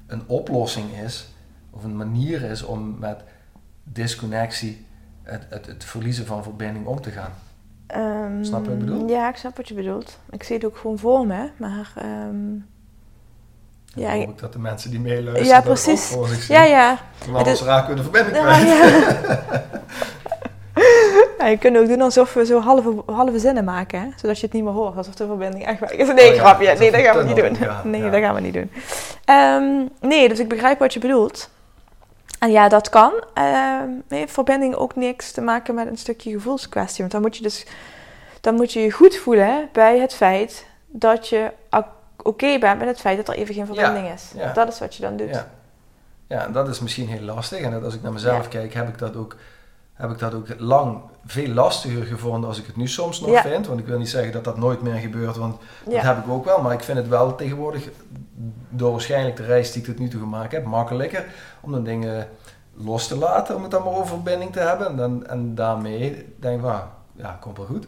een 0.07 0.23
oplossing 0.26 0.93
is, 1.05 1.29
of 1.71 1.85
een 1.85 1.97
manier 1.97 2.43
is 2.43 2.62
om 2.62 2.99
met 2.99 3.21
disconnectie 3.85 4.87
het, 5.23 5.47
het, 5.49 5.67
het 5.67 5.85
verliezen 5.85 6.26
van 6.26 6.43
verbinding 6.43 6.87
om 6.87 7.00
te 7.00 7.11
gaan. 7.11 7.33
Ehm, 7.87 8.45
Snap 8.45 8.64
je 8.64 8.71
wat 8.71 8.79
ik 8.79 8.85
bedoel? 8.85 9.09
Ja, 9.09 9.29
ik 9.29 9.37
snap 9.37 9.57
wat 9.57 9.69
je 9.69 9.75
bedoelt. 9.75 10.19
Ik 10.31 10.43
zie 10.43 10.57
het 10.57 10.64
ook 10.64 10.76
gewoon 10.76 10.99
voor 10.99 11.26
me, 11.26 11.50
maar... 11.57 11.93
ehm, 11.97 12.76
En 13.95 14.00
Ja, 14.02 14.09
dan 14.09 14.16
ik- 14.21 14.25
hoop 14.26 14.35
ik 14.35 14.40
dat 14.40 14.52
de 14.52 14.59
mensen 14.59 14.90
die 14.90 15.00
meeluisteren 15.00 15.47
Ja, 15.47 15.54
dat 15.54 15.64
precies. 15.64 16.12
ook 16.12 16.18
voor 16.18 16.28
zich 16.28 16.42
zien. 16.42 16.57
ja, 16.57 16.62
ja. 16.64 16.99
Anders 17.33 17.62
raken 17.62 17.88
we 17.88 17.95
de 17.95 18.02
verbinding 18.02 18.37
Ja, 18.37 18.42
kwijt. 18.42 18.68
ja. 18.68 19.42
Ja, 21.38 21.47
je 21.47 21.59
kunt 21.59 21.76
ook 21.76 21.87
doen 21.88 22.00
alsof 22.00 22.35
we 22.35 22.47
zo 22.47 22.61
halve, 22.61 23.02
halve 23.07 23.38
zinnen 23.38 23.64
maken, 23.64 24.00
hè? 24.00 24.07
zodat 24.16 24.38
je 24.38 24.45
het 24.45 24.54
niet 24.54 24.64
meer 24.64 24.73
hoort, 24.73 24.97
alsof 24.97 25.14
de 25.14 25.26
verbinding 25.26 25.66
echt 25.66 25.80
weg 25.80 25.90
is. 25.90 26.07
Nee, 26.07 26.28
Oh 26.28 26.35
ja, 26.35 26.40
grapje. 26.40 26.75
Nee, 26.78 26.90
dat 26.90 27.00
gaan 27.00 27.16
we 27.18 27.25
niet 27.25 27.37
doen. 27.37 27.57
Nee, 27.90 28.11
dat 28.11 28.21
gaan 28.21 28.35
we 28.35 28.40
niet 28.40 28.54
doen. 28.54 28.71
Nee, 30.00 30.28
dus 30.28 30.38
ik 30.38 30.49
begrijp 30.49 30.78
wat 30.78 30.92
je 30.92 31.00
bedoelt. 31.00 31.50
En 32.38 32.50
ja, 32.50 32.68
dat 32.68 32.88
kan. 32.88 33.12
Ehm 33.35 33.88
heeft 34.09 34.33
verbinding 34.33 34.75
ook 34.75 34.97
niks 34.97 35.33
te 35.33 35.40
maken 35.40 35.75
met 35.75 35.87
een 35.87 35.99
stukje 35.99 36.30
gevoelskwestie. 36.30 36.99
Want 37.00 37.12
dan 37.12 37.21
moet 37.21 37.37
je 37.37 37.42
dus 37.42 37.66
dan 38.40 38.54
moet 38.54 38.73
je 38.73 38.80
je 38.80 38.90
goed 38.90 39.16
voelen 39.16 39.68
bij 39.73 39.99
het 39.99 40.14
feit 40.14 40.66
dat 40.87 41.28
je 41.28 41.50
oké 42.28 42.58
bent 42.58 42.78
met 42.78 42.88
het 42.88 43.00
feit 43.00 43.16
dat 43.16 43.28
er 43.28 43.35
even 43.35 43.54
geen 43.54 43.66
verbinding 43.66 44.08
is. 44.12 44.32
Dat 44.54 44.68
is 44.68 44.78
wat 44.78 44.94
je 44.94 45.02
dan 45.02 45.16
doet. 45.16 45.28
Ja. 45.28 45.49
ja, 46.26 46.44
en 46.44 46.52
dat 46.52 46.68
is 46.68 46.80
misschien 46.80 47.08
heel 47.08 47.20
lastig. 47.20 47.61
En 47.61 47.70
dat 47.70 47.85
als 47.85 47.94
ik 47.94 48.02
naar 48.02 48.12
mezelf 48.12 48.49
kijk, 48.49 48.75
heb 48.75 48.88
ik, 48.88 48.99
dat 48.99 49.16
ook, 49.16 49.37
heb 49.94 50.11
ik 50.11 50.18
dat 50.18 50.35
ook 50.35 50.47
lang 50.58 51.00
veel 51.26 51.49
lastiger 51.49 52.04
gevonden 52.04 52.49
als 52.49 52.58
ik 52.58 52.66
het 52.66 52.76
nu 52.76 52.88
soms 52.88 53.20
nog 53.20 53.30
Ja. 53.30 53.42
vind. 53.42 53.66
Want 53.66 53.80
ik 53.80 53.87
wil 53.87 53.99
niet 53.99 54.08
zeggen 54.08 54.32
dat 54.32 54.44
dat 54.44 54.56
nooit 54.58 54.82
meer 54.82 54.94
gebeurt, 54.94 55.37
want 55.37 55.56
Ja. 55.87 55.94
dat 55.94 56.02
heb 56.02 56.25
ik 56.25 56.30
ook 56.32 56.44
wel. 56.44 56.62
Maar 56.62 56.73
ik 56.73 56.82
vind 56.82 56.99
het 56.99 57.08
wel 57.08 57.35
tegenwoordig, 57.35 57.88
door 58.68 58.90
waarschijnlijk 58.90 59.37
de 59.37 59.44
reis 59.44 59.73
die 59.73 59.82
ik 59.82 59.88
tot 59.88 59.99
nu 59.99 60.08
toe 60.08 60.20
gemaakt 60.20 60.52
heb, 60.52 60.64
makkelijker 60.64 61.25
om 61.61 61.73
de 61.73 61.82
dingen 61.82 62.28
los 62.75 63.06
te 63.08 63.16
laten, 63.16 63.56
om 63.56 63.62
het 63.62 63.70
dan 63.70 63.82
maar 63.82 63.92
over 63.92 64.06
verbinding 64.06 64.52
te 64.52 64.61
hebben. 64.61 64.87
En, 64.87 64.97
dan, 64.97 65.26
en 65.26 65.54
daarmee 65.54 66.35
denk 66.38 66.56
ik, 66.56 66.64
van, 66.64 66.80
ja, 67.16 67.37
komt 67.40 67.56
wel 67.56 67.66
goed. 67.66 67.87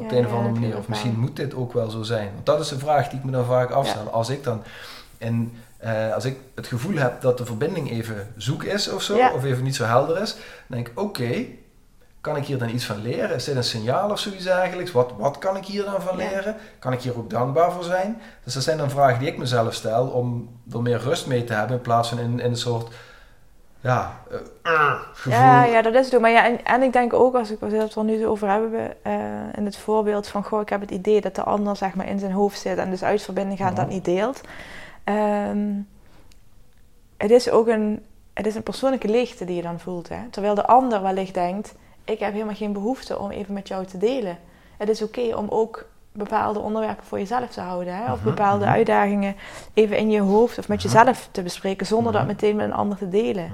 Op 0.00 0.08
de 0.08 0.16
een 0.16 0.26
of 0.26 0.32
andere 0.32 0.54
manier. 0.54 0.76
Of 0.76 0.88
misschien 0.88 1.18
moet 1.18 1.36
dit 1.36 1.54
ook 1.54 1.72
wel 1.72 1.90
zo 1.90 2.02
zijn. 2.02 2.30
Want 2.34 2.46
dat 2.46 2.60
is 2.60 2.70
een 2.70 2.78
vraag 2.78 3.08
die 3.08 3.18
ik 3.18 3.24
me 3.24 3.30
dan 3.30 3.44
vaak 3.44 3.70
afstel. 3.70 4.08
Als 4.10 4.28
ik 4.28 4.44
dan 4.44 4.62
in, 5.18 5.56
eh, 5.78 6.14
als 6.14 6.24
ik 6.24 6.36
het 6.54 6.66
gevoel 6.66 6.96
heb 6.96 7.20
dat 7.20 7.38
de 7.38 7.44
verbinding 7.44 7.90
even 7.90 8.32
zoek 8.36 8.62
is 8.64 8.88
of 8.88 9.02
zo, 9.02 9.16
Ja. 9.16 9.32
of 9.32 9.44
even 9.44 9.64
niet 9.64 9.76
zo 9.76 9.84
helder 9.84 10.20
is, 10.22 10.32
dan 10.34 10.42
denk 10.66 10.88
ik, 10.88 11.00
oké, 11.00 11.44
Kan 12.20 12.36
ik 12.36 12.44
hier 12.44 12.58
dan 12.58 12.68
iets 12.68 12.84
van 12.84 13.02
leren? 13.02 13.34
Is 13.36 13.44
dit 13.44 13.56
een 13.56 13.64
signaal 13.64 14.10
of 14.10 14.18
zoiets 14.18 14.46
eigenlijk? 14.46 14.88
Wat, 14.90 15.12
wat 15.18 15.38
kan 15.38 15.56
ik 15.56 15.64
hier 15.64 15.84
dan 15.84 16.00
van 16.02 16.18
Ja. 16.18 16.28
leren? 16.30 16.56
Kan 16.78 16.92
ik 16.92 17.00
hier 17.00 17.16
ook 17.18 17.30
dankbaar 17.30 17.72
voor 17.72 17.84
zijn? 17.84 18.20
Dus 18.44 18.54
dat 18.54 18.62
zijn 18.62 18.78
dan 18.78 18.90
vragen 18.90 19.18
die 19.18 19.28
ik 19.28 19.38
mezelf 19.38 19.74
stel 19.74 20.06
om 20.06 20.48
er 20.72 20.82
meer 20.82 20.98
rust 20.98 21.26
mee 21.26 21.44
te 21.44 21.52
hebben 21.52 21.76
in 21.76 21.82
plaats 21.82 22.08
van 22.08 22.18
in, 22.18 22.40
in 22.40 22.50
een 22.50 22.56
soort 22.56 22.94
ja, 23.80 24.20
eh, 24.30 24.72
uh, 24.72 25.00
gevoel. 25.12 25.32
Ja, 25.32 25.64
ja, 25.64 25.82
dat 25.82 25.94
is 25.94 26.04
het 26.04 26.14
ook. 26.14 26.20
Maar 26.20 26.30
ja, 26.30 26.44
en, 26.44 26.64
en 26.64 26.82
ik 26.82 26.92
denk 26.92 27.12
ook, 27.12 27.34
als 27.34 27.50
ik 27.50 27.62
als 27.62 27.72
het 27.72 27.94
er 27.94 28.04
nu 28.04 28.26
over 28.26 28.48
hebben, 28.48 29.04
eh, 29.04 29.12
in 29.56 29.64
het 29.64 29.76
voorbeeld 29.76 30.28
van, 30.28 30.44
goh, 30.44 30.60
ik 30.60 30.68
heb 30.68 30.80
het 30.80 30.90
idee 30.90 31.20
dat 31.20 31.34
de 31.34 31.42
ander 31.42 31.76
zeg 31.76 31.94
maar 31.94 32.08
in 32.08 32.18
zijn 32.18 32.32
hoofd 32.32 32.58
zit 32.60 32.78
en 32.78 32.90
dus 32.90 33.04
uit 33.04 33.22
verbinding 33.22 33.58
gaat 33.58 33.76
dat 33.76 33.88
niet 33.88 34.04
deelt. 34.04 34.40
Ehm, 35.04 35.68
het 37.16 37.30
is 37.30 37.50
ook 37.50 37.66
een, 37.66 38.04
het 38.32 38.46
is 38.46 38.54
een 38.54 38.62
persoonlijke 38.62 39.08
leegte 39.08 39.44
die 39.44 39.56
je 39.56 39.62
dan 39.62 39.80
voelt. 39.80 40.08
Hè? 40.08 40.28
Terwijl 40.30 40.54
de 40.54 40.66
ander 40.66 41.02
wellicht 41.02 41.34
denkt, 41.34 41.74
ik 42.04 42.18
heb 42.18 42.32
helemaal 42.32 42.54
geen 42.54 42.72
behoefte 42.72 43.18
om 43.18 43.30
even 43.30 43.54
met 43.54 43.68
jou 43.68 43.86
te 43.86 43.98
delen. 43.98 44.38
Het 44.76 44.88
is 44.88 45.02
oké 45.02 45.36
om 45.36 45.46
ook 45.48 45.86
bepaalde 46.12 46.58
onderwerpen 46.58 47.04
voor 47.06 47.18
jezelf 47.18 47.48
te 47.50 47.60
houden. 47.60 47.96
Hè? 47.96 48.12
Of 48.12 48.18
Mhm, 48.18 48.24
bepaalde 48.28 48.64
mhm. 48.64 48.74
uitdagingen 48.74 49.36
even 49.74 49.96
in 49.96 50.10
je 50.10 50.20
hoofd 50.20 50.58
of 50.58 50.68
met 50.68 50.84
Mhm. 50.84 50.86
jezelf 50.86 51.28
te 51.30 51.42
bespreken 51.42 51.86
zonder 51.86 52.12
dat 52.12 52.26
meteen 52.26 52.56
met 52.56 52.64
een 52.66 52.72
ander 52.74 52.98
te 52.98 53.08
delen. 53.08 53.50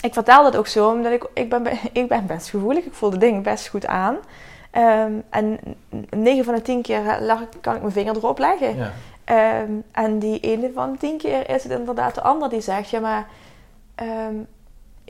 Ik 0.00 0.12
vertel 0.14 0.42
dat 0.42 0.56
ook 0.56 0.66
zo, 0.66 0.90
omdat 0.90 1.12
ik, 1.12 1.26
ik, 1.34 1.48
ben, 1.50 1.62
be- 1.62 1.78
ik 1.92 2.08
ben 2.08 2.26
best 2.26 2.48
gevoelig. 2.48 2.84
Ik 2.84 2.94
voel 2.94 3.10
de 3.10 3.18
dingen 3.18 3.42
best 3.42 3.68
goed 3.68 3.86
aan. 3.86 4.16
Ehm, 4.70 5.12
en 5.30 5.58
9 6.10 6.44
van 6.44 6.54
de 6.54 6.62
10 6.62 6.82
keer 6.82 7.18
lag, 7.20 7.42
kan 7.60 7.74
ik 7.74 7.80
mijn 7.80 7.92
vinger 7.92 8.16
erop 8.16 8.38
leggen. 8.38 8.76
Ja. 8.76 8.90
Ehm, 9.24 9.70
en 9.92 10.18
die 10.18 10.40
ene 10.40 10.70
van 10.74 10.92
de 10.92 10.98
10 10.98 11.18
keer 11.18 11.50
is 11.50 11.62
het 11.62 11.72
inderdaad 11.72 12.14
de 12.14 12.20
ander 12.22 12.48
die 12.48 12.60
zegt... 12.60 12.90
Ja, 12.90 13.00
maar 13.00 13.26
ehm, 13.94 14.34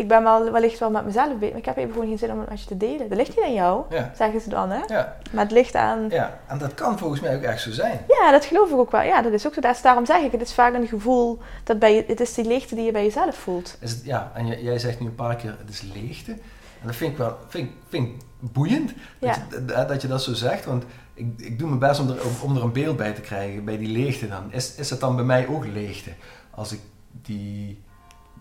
ik 0.00 0.08
ben 0.08 0.22
wel, 0.22 0.50
wellicht 0.52 0.78
wel 0.78 0.90
met 0.90 1.04
mezelf 1.04 1.28
bezig, 1.38 1.48
maar 1.50 1.58
ik 1.58 1.64
heb 1.64 1.76
even 1.76 1.92
gewoon 1.92 2.08
geen 2.08 2.18
zin 2.18 2.32
om 2.32 2.40
het 2.40 2.48
met 2.48 2.60
je 2.60 2.66
te 2.66 2.76
delen. 2.76 3.08
Dat 3.08 3.18
ligt 3.18 3.36
niet 3.36 3.44
aan 3.44 3.52
jou, 3.54 3.84
Ja. 3.90 4.10
zeggen 4.16 4.40
ze 4.40 4.48
dan, 4.48 4.70
hè? 4.70 4.80
Ja. 4.86 5.16
Maar 5.30 5.42
het 5.44 5.52
ligt 5.52 5.74
aan... 5.74 6.06
ja, 6.10 6.38
en 6.46 6.58
dat 6.58 6.74
kan 6.74 6.98
volgens 6.98 7.20
mij 7.20 7.36
ook 7.36 7.42
echt 7.42 7.62
zo 7.62 7.70
zijn. 7.70 8.00
Ja, 8.08 8.30
dat 8.30 8.44
geloof 8.44 8.70
ik 8.70 8.76
ook 8.76 8.90
wel. 8.90 9.02
Ja, 9.02 9.22
dat 9.22 9.32
is 9.32 9.46
ook 9.46 9.54
zo. 9.54 9.60
Daarom 9.82 10.06
zeg 10.06 10.22
ik, 10.22 10.32
het 10.32 10.40
is 10.40 10.54
vaak 10.54 10.74
een 10.74 10.86
gevoel... 10.86 11.38
Dat 11.64 11.78
bij 11.78 11.94
je, 11.94 12.04
het 12.06 12.20
is 12.20 12.34
die 12.34 12.44
leegte 12.44 12.74
die 12.74 12.84
je 12.84 12.92
bij 12.92 13.04
jezelf 13.04 13.34
voelt. 13.36 13.76
Is 13.80 13.90
het, 13.90 14.04
ja, 14.04 14.30
en 14.34 14.46
jij, 14.46 14.62
jij 14.62 14.78
zegt 14.78 15.00
nu 15.00 15.06
een 15.06 15.14
paar 15.14 15.36
keer, 15.36 15.54
het 15.58 15.68
is 15.68 15.80
leegte. 15.94 16.32
En 16.80 16.86
dat 16.86 16.96
vind 16.96 17.12
ik 17.12 17.18
wel 17.18 17.36
vind, 17.48 17.70
vind 17.88 18.22
boeiend 18.38 18.92
dat, 19.18 19.34
Ja. 19.36 19.46
je, 19.50 19.64
dat- 19.64 19.88
dat 19.88 20.02
je 20.02 20.08
dat 20.08 20.22
zo 20.22 20.32
zegt. 20.32 20.64
Want 20.64 20.84
ik, 21.14 21.26
ik 21.36 21.58
doe 21.58 21.68
mijn 21.68 21.80
best 21.80 22.00
om 22.00 22.08
er, 22.08 22.16
om 22.42 22.56
er 22.56 22.62
een 22.62 22.72
beeld 22.72 22.96
bij 22.96 23.12
te 23.12 23.20
krijgen, 23.20 23.64
bij 23.64 23.78
die 23.78 23.88
leegte 23.88 24.28
dan. 24.28 24.52
Is, 24.52 24.74
is 24.74 24.90
het 24.90 25.00
dan 25.00 25.16
bij 25.16 25.24
mij 25.24 25.46
ook 25.48 25.66
leegte? 25.66 26.10
Als 26.50 26.72
ik 26.72 26.80
die... 27.22 27.82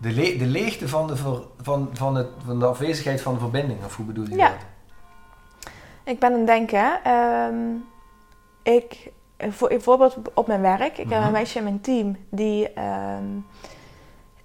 De, 0.00 0.10
le- 0.12 0.36
de 0.38 0.46
leegte 0.46 0.88
van 0.88 1.06
de, 1.06 1.16
ver- 1.16 1.42
van, 1.62 1.90
van, 1.92 2.14
het, 2.14 2.26
van 2.44 2.58
de 2.58 2.66
afwezigheid 2.66 3.20
van 3.20 3.34
de 3.34 3.40
verbinding, 3.40 3.84
of 3.84 3.96
hoe 3.96 4.06
bedoel 4.06 4.26
je 4.28 4.36
Ja. 4.36 4.48
dat? 4.48 4.56
Ik 6.04 6.18
ben 6.18 6.32
aan 6.32 6.38
het 6.38 6.46
denken. 6.46 7.04
ehm, 7.04 7.56
ik, 8.62 9.12
voor, 9.50 9.68
bijvoorbeeld 9.68 10.16
op 10.34 10.46
mijn 10.46 10.60
werk. 10.60 10.98
Ik 10.98 11.08
heb 11.08 11.18
Mhm. 11.18 11.22
een 11.26 11.32
meisje 11.32 11.58
in 11.58 11.64
mijn 11.64 11.80
team 11.80 12.16
die 12.30 12.72
ehm, 12.72 13.24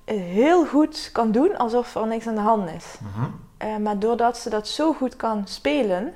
heel 0.05 0.65
goed 0.65 1.09
kan 1.11 1.31
doen 1.31 1.57
alsof 1.57 1.95
er 1.95 2.07
niks 2.07 2.27
aan 2.27 2.35
de 2.35 2.41
hand 2.41 2.69
is. 2.69 2.85
Mhm. 3.01 3.25
Eh, 3.57 3.77
maar 3.77 3.99
doordat 3.99 4.37
ze 4.37 4.49
dat 4.49 4.67
zo 4.67 4.93
goed 4.93 5.15
kan 5.15 5.41
spelen, 5.47 6.13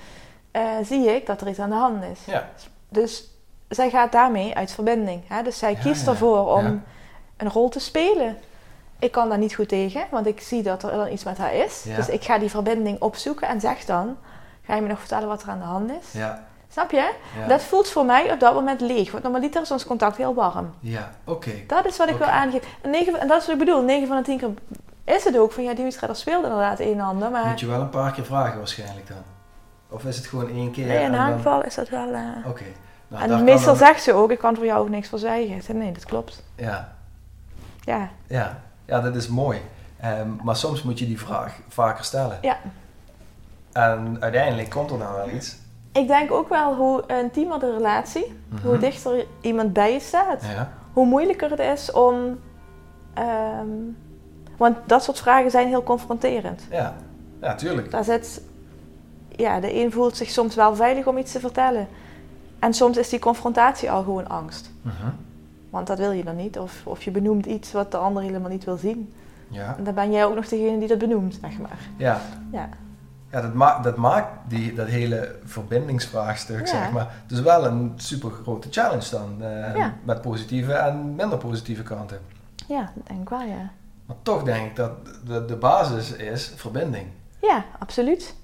eh, 0.50 0.62
zie 0.84 1.14
ik 1.14 1.26
dat 1.26 1.40
er 1.40 1.48
iets 1.48 1.58
aan 1.58 1.70
de 1.70 1.76
hand 1.76 2.04
is. 2.04 2.20
Ja. 2.24 2.48
Dus 2.88 3.28
zij 3.68 3.90
gaat 3.90 4.12
daarmee 4.12 4.54
uit 4.54 4.72
verbinding. 4.72 5.22
Hè? 5.28 5.42
Dus 5.42 5.58
zij 5.58 5.72
Ja, 5.72 5.78
kiest 5.80 6.06
ervoor 6.06 6.46
om 6.56 6.82
een 7.36 7.50
rol 7.50 7.68
te 7.68 7.80
spelen. 7.80 8.36
Ik 9.00 9.12
kan 9.12 9.28
daar 9.28 9.38
niet 9.38 9.54
goed 9.54 9.68
tegen, 9.68 10.02
want 10.10 10.26
ik 10.26 10.40
zie 10.40 10.62
dat 10.62 10.82
er 10.82 10.90
dan 10.90 11.08
iets 11.12 11.24
met 11.24 11.38
haar 11.38 11.54
is. 11.54 11.82
Ja. 11.84 11.96
Dus 11.96 12.08
ik 12.08 12.24
ga 12.24 12.38
die 12.38 12.50
verbinding 12.50 13.00
opzoeken 13.00 13.48
en 13.48 13.60
zeg 13.60 13.84
dan: 13.84 14.16
Ga 14.62 14.74
je 14.74 14.82
me 14.82 14.88
nog 14.88 14.98
vertellen 14.98 15.28
wat 15.28 15.42
er 15.42 15.48
aan 15.48 15.58
de 15.58 15.64
hand 15.64 15.90
is? 15.90 16.12
Ja, 16.12 16.44
Snap 16.72 16.90
je? 16.90 17.12
ja. 17.40 17.46
Dat 17.48 17.62
voelt 17.62 17.88
voor 17.88 18.04
mij 18.04 18.32
op 18.32 18.40
dat 18.40 18.54
moment 18.54 18.80
leeg. 18.80 19.10
Want 19.10 19.22
normaliter 19.22 19.62
is 19.62 19.70
ons 19.70 19.86
contact 19.86 20.16
heel 20.16 20.34
warm. 20.34 20.74
ja 20.80 21.10
oké. 21.24 21.50
Dat 21.66 21.86
is 21.86 21.96
wat 21.96 22.08
ik 22.08 22.16
wil 22.16 22.26
aangeven. 22.26 22.68
En, 22.82 23.28
dat 23.28 23.40
is 23.40 23.46
wat 23.46 23.54
ik 23.54 23.58
bedoel. 23.58 23.82
9 23.82 24.06
van 24.08 24.16
de 24.16 24.22
10 24.22 24.38
keer 24.38 24.48
is 25.04 25.24
het 25.24 25.38
ook 25.38 25.52
van 25.52 25.62
ja, 25.64 25.74
Dimitra, 25.74 26.08
er 26.08 26.16
speelt 26.16 26.42
inderdaad 26.44 26.80
een 26.80 26.92
en 26.92 27.00
ander. 27.00 27.30
Maar 27.30 27.46
Moet 27.46 27.60
je 27.60 27.66
wel 27.66 27.80
een 27.80 27.90
paar 27.90 28.12
keer 28.12 28.24
vragen 28.24 28.58
waarschijnlijk 28.58 29.08
dan? 29.08 29.16
Of 29.88 30.04
is 30.04 30.16
het 30.16 30.26
gewoon 30.26 30.48
één 30.50 30.70
keer? 30.70 30.86
nee, 30.86 30.96
in 30.98 31.02
en 31.04 31.12
dan- 31.12 31.20
aanval 31.20 31.64
is 31.64 31.74
dat 31.74 31.88
wel. 31.88 32.12
eh, 32.12 32.22
Oké. 32.48 32.64
Nou, 33.08 33.30
en 33.30 33.44
meestal 33.44 33.76
dan- 33.76 33.86
zegt 33.86 34.02
ze 34.02 34.12
ook: 34.12 34.30
Ik 34.30 34.38
kan 34.38 34.56
voor 34.56 34.64
jou 34.64 34.80
ook 34.80 34.88
niks 34.88 35.08
voor 35.08 35.18
zeggen. 35.18 35.50
Ik 35.56 35.62
zeg, 35.62 35.76
Nee, 35.76 35.92
dat 35.92 36.04
klopt. 36.04 36.42
Ja, 36.56 36.92
Ja, 37.80 38.08
ja. 38.26 38.58
Ja, 38.90 39.00
dat 39.00 39.14
is 39.16 39.28
mooi. 39.28 39.58
Ehm, 40.00 40.28
maar 40.42 40.56
soms 40.56 40.82
moet 40.82 40.98
je 40.98 41.06
die 41.06 41.18
vraag 41.20 41.58
vaker 41.68 42.04
stellen. 42.04 42.38
Ja. 42.42 42.56
En 43.72 44.16
uiteindelijk 44.20 44.70
komt 44.70 44.90
er 44.90 44.98
dan 44.98 45.12
wel 45.12 45.28
iets. 45.30 45.56
ik 45.92 46.06
denk 46.06 46.30
ook 46.32 46.48
wel 46.48 46.74
hoe 46.74 47.04
intiemer 47.06 47.58
de 47.58 47.72
relatie, 47.76 48.40
Mhm. 48.48 48.66
hoe 48.66 48.78
dichter 48.78 49.26
iemand 49.40 49.72
bij 49.72 49.92
je 49.92 50.00
staat, 50.00 50.42
Ja, 50.54 50.72
hoe 50.92 51.06
moeilijker 51.06 51.50
het 51.50 51.58
is 51.58 51.92
om. 51.92 52.38
ehm, 53.14 53.68
want 54.56 54.76
dat 54.86 55.04
soort 55.04 55.18
vragen 55.18 55.50
zijn 55.50 55.68
heel 55.68 55.82
confronterend. 55.82 56.62
ja. 56.70 56.94
ja, 57.40 57.54
tuurlijk. 57.54 57.90
Daar 57.90 58.04
zit, 58.04 58.42
ja, 59.28 59.60
de 59.60 59.74
een 59.74 59.92
voelt 59.92 60.16
zich 60.16 60.30
soms 60.30 60.54
wel 60.54 60.74
veilig 60.76 61.06
om 61.06 61.18
iets 61.18 61.32
te 61.32 61.40
vertellen. 61.40 61.88
En 62.58 62.74
soms 62.74 62.96
is 62.96 63.08
die 63.08 63.18
confrontatie 63.18 63.90
al 63.90 64.02
gewoon 64.02 64.28
angst. 64.28 64.70
Mhm. 64.82 64.94
Want 65.70 65.86
dat 65.86 65.98
wil 65.98 66.10
je 66.10 66.24
dan 66.24 66.36
niet. 66.36 66.58
Of, 66.58 66.82
of 66.84 67.02
je 67.02 67.10
benoemt 67.10 67.46
iets 67.46 67.72
wat 67.72 67.90
de 67.90 67.96
ander 67.96 68.22
helemaal 68.22 68.50
niet 68.50 68.64
wil 68.64 68.76
zien. 68.76 69.12
Ja, 69.48 69.74
En 69.78 69.84
dan 69.84 69.94
ben 69.94 70.10
jij 70.12 70.24
ook 70.24 70.34
nog 70.34 70.48
degene 70.48 70.78
die 70.78 70.88
dat 70.88 70.98
benoemt, 70.98 71.38
zeg 71.42 71.58
maar. 71.58 71.78
ja. 71.96 72.20
Ja, 72.52 72.68
ja 73.30 73.40
dat, 73.40 73.54
ma 73.54 73.78
dat 73.78 73.96
maakt 73.96 74.28
die, 74.50 74.74
dat 74.74 74.86
hele 74.88 75.36
verbindingsvraagstuk, 75.44 76.60
Ja. 76.60 76.66
zeg 76.66 76.92
maar, 76.92 77.14
dus 77.26 77.40
wel 77.40 77.66
een 77.66 77.92
super 77.96 78.30
grote 78.30 78.68
challenge 78.70 79.10
dan. 79.10 79.42
eh, 79.42 79.76
Ja. 79.76 79.94
Met 80.02 80.20
positieve 80.20 80.72
en 80.72 81.14
minder 81.14 81.38
positieve 81.38 81.82
kanten. 81.82 82.20
ja 82.68 82.92
dat 82.94 83.06
denk 83.06 83.20
ik 83.20 83.28
wel, 83.28 83.40
ja. 83.42 83.70
Maar 84.06 84.16
toch 84.22 84.42
denk 84.42 84.66
ik 84.66 84.76
dat 84.76 84.92
de, 85.26 85.44
de 85.44 85.56
basis 85.56 86.12
is 86.12 86.52
verbinding. 86.56 87.06
Ja, 87.40 87.64
absoluut. 87.78 88.34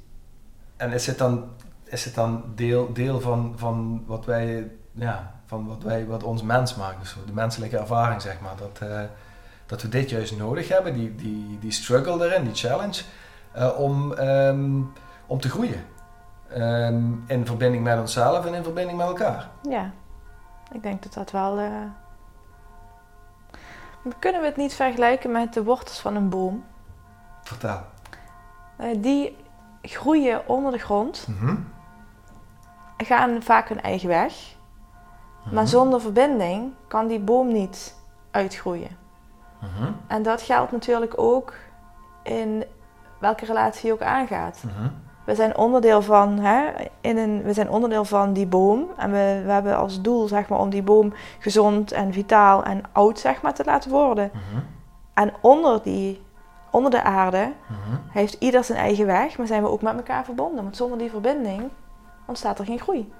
En 0.77 0.93
is 0.93 1.07
het 1.07 1.19
dan, 1.19 1.45
is 1.85 2.05
het 2.05 2.15
dan 2.15 2.45
deel, 2.55 2.93
deel 2.93 3.21
van, 3.21 3.53
van 3.57 4.03
wat 4.07 4.25
wij, 4.25 4.71
ja, 4.93 5.35
van 5.47 5.67
wat 5.67 5.83
wij, 5.83 6.07
wat 6.07 6.23
ons 6.23 6.43
mens 6.43 6.75
maakt, 6.75 7.01
dus 7.01 7.17
de 7.27 7.33
menselijke 7.33 7.79
ervaring, 7.79 8.23
zeg 8.23 8.41
maar, 8.41 8.57
dat, 8.57 8.89
eh, 8.91 9.01
dat 9.67 9.83
we 9.83 9.89
dit 9.89 10.11
juist 10.11 10.37
nodig 10.37 10.69
hebben, 10.69 10.95
die, 10.95 11.15
die, 11.15 11.59
die 11.61 11.71
struggle 11.73 12.25
erin, 12.27 12.45
die 12.45 12.55
challenge, 12.55 13.03
eh, 13.53 13.79
om, 13.79 14.13
ehm, 14.13 14.81
om 15.27 15.41
te 15.41 15.49
groeien. 15.49 15.85
Ehm, 16.49 17.13
in 17.27 17.47
verbinding 17.47 17.85
met 17.85 17.99
onszelf 17.99 18.47
en 18.47 18.55
in 18.55 18.63
verbinding 18.63 18.99
met 18.99 19.07
elkaar. 19.07 19.49
Ja, 19.69 19.91
ik 20.73 20.83
denk 20.83 21.03
dat 21.03 21.13
dat 21.13 21.31
wel... 21.31 21.59
eh, 21.59 21.71
Kunnen 24.19 24.41
we 24.41 24.47
het 24.47 24.57
niet 24.57 24.75
vergelijken 24.75 25.31
met 25.33 25.53
de 25.55 25.65
wortels 25.65 26.01
van 26.01 26.17
een 26.17 26.29
boom? 26.29 26.65
Vertel. 27.43 27.81
Die 28.97 29.37
groeien 29.83 30.49
onder 30.49 30.73
de 30.73 30.79
grond, 30.79 31.27
Mhm. 31.29 31.57
gaan 32.97 33.43
vaak 33.43 33.69
hun 33.69 33.81
eigen 33.83 34.09
weg. 34.09 34.55
Maar 35.53 35.63
Mhm. 35.63 35.67
zonder 35.73 36.01
verbinding 36.01 36.73
kan 36.89 37.07
die 37.07 37.21
boom 37.21 37.53
niet 37.53 37.95
uitgroeien. 38.31 38.97
Mhm. 39.61 39.93
En 40.07 40.23
dat 40.23 40.43
geldt 40.43 40.73
natuurlijk 40.73 41.13
ook 41.17 41.55
in 42.23 42.65
welke 43.19 43.45
relatie 43.45 43.87
je 43.87 43.93
ook 43.93 44.03
aangaat. 44.03 44.63
Mhm. 44.65 44.89
We 45.25 45.35
zijn 45.35 45.57
onderdeel 45.57 46.03
van, 46.03 46.39
hè, 46.39 46.65
in 47.01 47.17
een, 47.19 47.43
we 47.43 47.53
zijn 47.53 47.71
onderdeel 47.71 48.05
van 48.05 48.33
die 48.33 48.47
boom. 48.47 48.87
En 48.97 49.11
we, 49.11 49.43
we 49.45 49.53
hebben 49.53 49.77
als 49.77 50.01
doel 50.03 50.29
zeg 50.29 50.49
maar, 50.49 50.59
om 50.59 50.71
die 50.71 50.83
boom 50.83 51.13
gezond 51.39 51.93
en 51.93 52.13
vitaal 52.13 52.65
en 52.65 52.83
oud 52.93 53.19
zeg 53.19 53.43
maar, 53.43 53.55
te 53.55 53.65
laten 53.65 53.91
worden. 53.91 54.31
En 55.15 55.33
onder, 55.41 55.83
die, 55.83 56.23
onder 56.71 56.91
de 56.91 57.03
aarde 57.03 57.53
heeft 58.09 58.35
ieder 58.39 58.65
zijn 58.65 58.79
eigen 58.79 59.07
weg, 59.07 59.39
maar 59.39 59.47
zijn 59.47 59.63
we 59.63 59.69
ook 59.69 59.83
met 59.83 59.97
elkaar 59.97 60.25
verbonden. 60.25 60.63
Want 60.63 60.77
zonder 60.77 60.99
die 60.99 61.11
verbinding 61.11 61.63
ontstaat 62.27 62.59
er 62.59 62.65
geen 62.65 62.81
groei. 62.81 63.13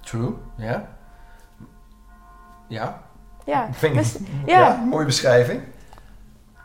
True, 0.00 0.34
ja. 0.56 0.88
Ja, 2.66 3.02
Ja, 3.44 3.68
vind 3.72 3.94
ik, 3.96 3.98
dus, 4.02 4.16
ja. 4.46 4.58
ja. 4.58 4.76
mooie 4.76 5.04
beschrijving. 5.04 5.62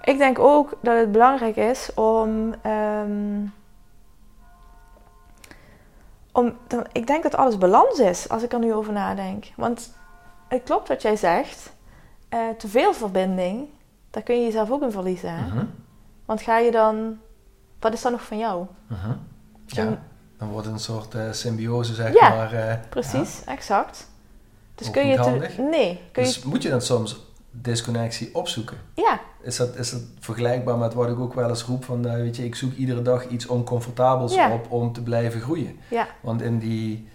Ik 0.04 0.18
denk 0.18 0.40
ook 0.40 0.78
dat 0.82 0.98
het 0.98 1.12
belangrijk 1.12 1.56
is 1.56 1.94
om. 1.94 2.54
ehm, 2.62 3.46
om 6.32 6.58
dan, 6.68 6.86
ik 6.92 7.08
denk 7.08 7.24
dat 7.24 7.36
alles 7.36 7.58
balans 7.58 8.00
is 8.00 8.30
als 8.30 8.44
ik 8.44 8.54
er 8.54 8.60
nu 8.60 8.74
over 8.74 8.94
nadenk. 8.94 9.46
Want 9.56 9.94
het 10.48 10.64
klopt 10.64 10.88
wat 10.88 11.02
jij 11.02 11.16
zegt. 11.16 11.74
eh, 12.30 12.40
te 12.58 12.68
veel 12.68 12.94
verbinding, 12.94 13.68
daar 14.10 14.24
kun 14.24 14.36
je 14.36 14.44
jezelf 14.46 14.72
ook 14.72 14.82
in 14.82 14.92
verliezen. 14.92 15.34
Hè? 15.36 15.46
Mhm. 15.48 15.66
Want 16.26 16.42
ga 16.42 16.58
je 16.58 16.72
dan. 16.72 17.20
Wat 17.80 17.94
is 17.94 18.02
dan 18.02 18.12
nog 18.12 18.22
van 18.24 18.38
jou? 18.38 18.66
Mhm. 18.88 19.12
Ja, 19.66 19.98
dan 20.38 20.50
wordt 20.50 20.66
het 20.66 20.76
een 20.76 20.82
soort 20.82 21.16
eh, 21.16 21.32
symbiose, 21.32 21.94
zeg 21.94 22.14
Ja, 22.14 22.30
maar. 22.30 22.54
eh, 22.54 22.76
Precies, 22.90 23.44
exact. 23.46 24.11
Dus 24.82 24.88
Ook 24.90 24.94
kun 24.94 25.08
je. 25.08 25.70
Nee, 25.72 25.88
je. 26.14 26.22
Dus 26.22 26.44
moet 26.44 26.64
je 26.64 26.70
dan 26.70 26.82
soms 26.82 27.20
disconnectie 27.52 28.36
opzoeken. 28.36 28.78
Ja, 28.96 29.20
Is 29.42 29.56
dat, 29.56 29.76
is 29.76 29.92
dat 29.92 30.02
vergelijkbaar 30.20 30.78
met 30.78 30.94
wat 30.94 31.10
ik 31.10 31.20
ook 31.20 31.34
wel 31.34 31.50
eens 31.50 31.64
roep 31.64 31.84
van, 31.84 32.06
eh, 32.08 32.14
weet 32.14 32.36
je, 32.36 32.46
ik 32.46 32.56
zoek 32.56 32.74
iedere 32.74 33.02
dag 33.02 33.28
iets 33.28 33.46
oncomfortabels 33.48 34.34
Ja. 34.34 34.54
op 34.54 34.72
om 34.72 34.94
te 34.94 35.02
blijven 35.04 35.42
groeien. 35.42 35.80
ja, 35.90 36.08
Want 36.22 36.42
in 36.42 36.60
die, 36.60 37.08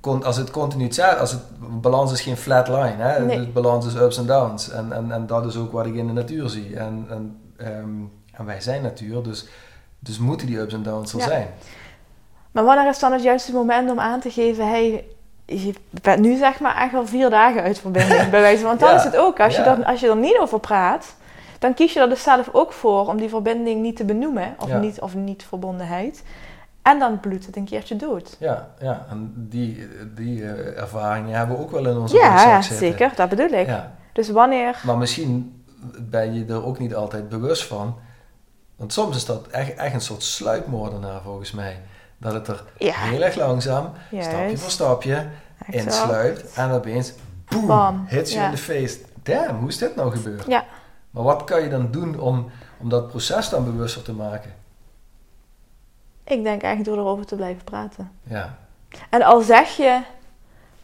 als 0.00 0.36
het 0.36 0.50
continu 0.50 0.84
hetzelfde, 0.84 1.16
als 1.20 1.30
het, 1.32 1.40
balans 1.80 2.12
is 2.12 2.20
geen 2.20 2.36
flat 2.36 2.68
line, 2.68 2.94
hè? 2.96 3.24
Nee. 3.24 3.36
Dus 3.36 3.52
balans 3.52 3.86
is 3.86 3.94
ups 3.94 4.18
en 4.18 4.26
downs. 4.26 4.70
En, 4.70 4.92
en, 4.92 5.12
en 5.12 5.26
dat 5.26 5.46
is 5.46 5.56
ook 5.56 5.72
wat 5.72 5.86
ik 5.86 5.94
in 5.94 6.06
de 6.06 6.12
natuur 6.12 6.48
zie. 6.48 6.76
En, 6.76 7.06
en, 7.10 7.38
ehm, 7.56 7.90
en 8.32 8.44
wij 8.44 8.60
zijn 8.60 8.82
natuur, 8.82 9.22
dus, 9.22 9.46
dus 9.98 10.18
moeten 10.18 10.46
die 10.46 10.58
ups 10.58 10.74
en 10.74 10.82
downs 10.82 11.12
er 11.12 11.18
Ja. 11.18 11.24
zijn. 11.24 11.48
maar 12.52 12.64
wanneer 12.64 12.88
is 12.88 12.98
dan 12.98 13.12
het 13.12 13.22
juiste 13.22 13.52
moment 13.52 13.90
om 13.90 13.98
aan 14.00 14.20
te 14.20 14.30
geven, 14.30 14.68
hey, 14.68 15.04
je 15.48 15.74
bent 16.02 16.20
nu 16.20 16.36
zeg 16.36 16.60
maar 16.60 16.76
echt 16.76 16.94
al 16.94 17.06
vier 17.06 17.30
dagen 17.30 17.62
uit 17.62 17.78
verbinding, 17.78 18.30
bij 18.30 18.40
wijze 18.40 18.60
van. 18.60 18.68
Want 18.68 18.80
dan 18.80 18.88
Ja, 18.94 18.96
is 18.96 19.04
het 19.04 19.16
ook, 19.16 19.40
als, 19.40 19.56
je 19.56 19.62
er, 19.62 19.84
als 19.84 20.00
je 20.00 20.08
er 20.08 20.16
niet 20.16 20.38
over 20.38 20.60
praat, 20.60 21.14
dan 21.58 21.74
kies 21.74 21.92
je 21.92 22.00
er 22.00 22.08
dus 22.08 22.22
zelf 22.22 22.48
ook 22.52 22.72
voor 22.72 23.06
om 23.06 23.16
die 23.16 23.28
verbinding 23.28 23.82
niet 23.82 23.96
te 23.96 24.04
benoemen, 24.04 24.54
of, 24.58 24.68
Ja. 24.68 24.78
niet, 24.78 25.00
of 25.00 25.14
niet 25.14 25.44
verbondenheid. 25.48 26.22
En 26.82 26.98
dan 26.98 27.20
bloedt 27.20 27.46
het 27.46 27.56
een 27.56 27.64
keertje 27.64 27.96
dood. 27.96 28.36
Ja, 28.38 28.68
ja. 28.80 29.06
en 29.10 29.32
die, 29.36 29.88
die 30.14 30.42
eh, 30.42 30.80
ervaringen 30.80 31.36
hebben 31.36 31.56
we 31.56 31.62
ook 31.62 31.70
wel 31.70 31.86
in 31.86 31.96
onze 31.96 32.16
Ja, 32.16 32.62
zeker, 32.62 33.12
dat 33.14 33.28
bedoel 33.28 33.50
ik. 33.50 33.66
Ja. 33.66 33.92
Dus 34.12 34.30
wanneer, 34.30 34.80
Maar 34.84 34.98
misschien 34.98 35.64
ben 35.98 36.34
je 36.34 36.44
er 36.44 36.64
ook 36.64 36.78
niet 36.78 36.94
altijd 36.94 37.28
bewust 37.28 37.64
van. 37.64 37.96
Want 38.76 38.92
soms 38.92 39.16
is 39.16 39.24
dat 39.24 39.46
echt, 39.46 39.74
echt 39.74 39.94
een 39.94 40.00
soort 40.00 40.22
sluipmoordenaar 40.22 41.20
volgens 41.22 41.52
mij. 41.52 41.76
Dat 42.18 42.32
het 42.32 42.48
er 42.48 42.64
ja, 42.78 42.92
heel 42.94 43.22
erg 43.22 43.34
langzaam, 43.34 43.90
stapje 44.20 44.58
voor 44.58 44.70
stapje, 44.70 45.26
insluipt. 45.66 46.52
En 46.54 46.70
opeens, 46.70 47.12
boem, 47.48 47.66
Bam, 47.66 48.04
hits 48.08 48.32
je 48.32 48.38
ja. 48.38 48.44
in 48.44 48.50
de 48.50 48.56
face. 48.56 48.98
Damn, 49.22 49.58
hoe 49.58 49.68
is 49.68 49.78
dit 49.78 49.96
nou 49.96 50.10
gebeurd? 50.16 50.46
Ja. 50.46 50.64
Maar 51.10 51.22
wat 51.22 51.44
kan 51.44 51.62
je 51.62 51.68
dan 51.68 51.90
doen 51.90 52.18
om, 52.20 52.50
om 52.78 52.88
dat 52.88 53.08
proces 53.08 53.48
dan 53.48 53.64
bewuster 53.64 54.02
te 54.02 54.12
maken? 54.12 54.54
Ik 56.24 56.42
denk 56.42 56.62
eigenlijk 56.62 56.84
door 56.84 56.98
erover 57.06 57.26
te 57.26 57.36
blijven 57.36 57.64
praten. 57.64 58.10
Ja. 58.22 58.58
En 59.10 59.22
al 59.22 59.40
zeg 59.40 59.76
je, 59.76 60.00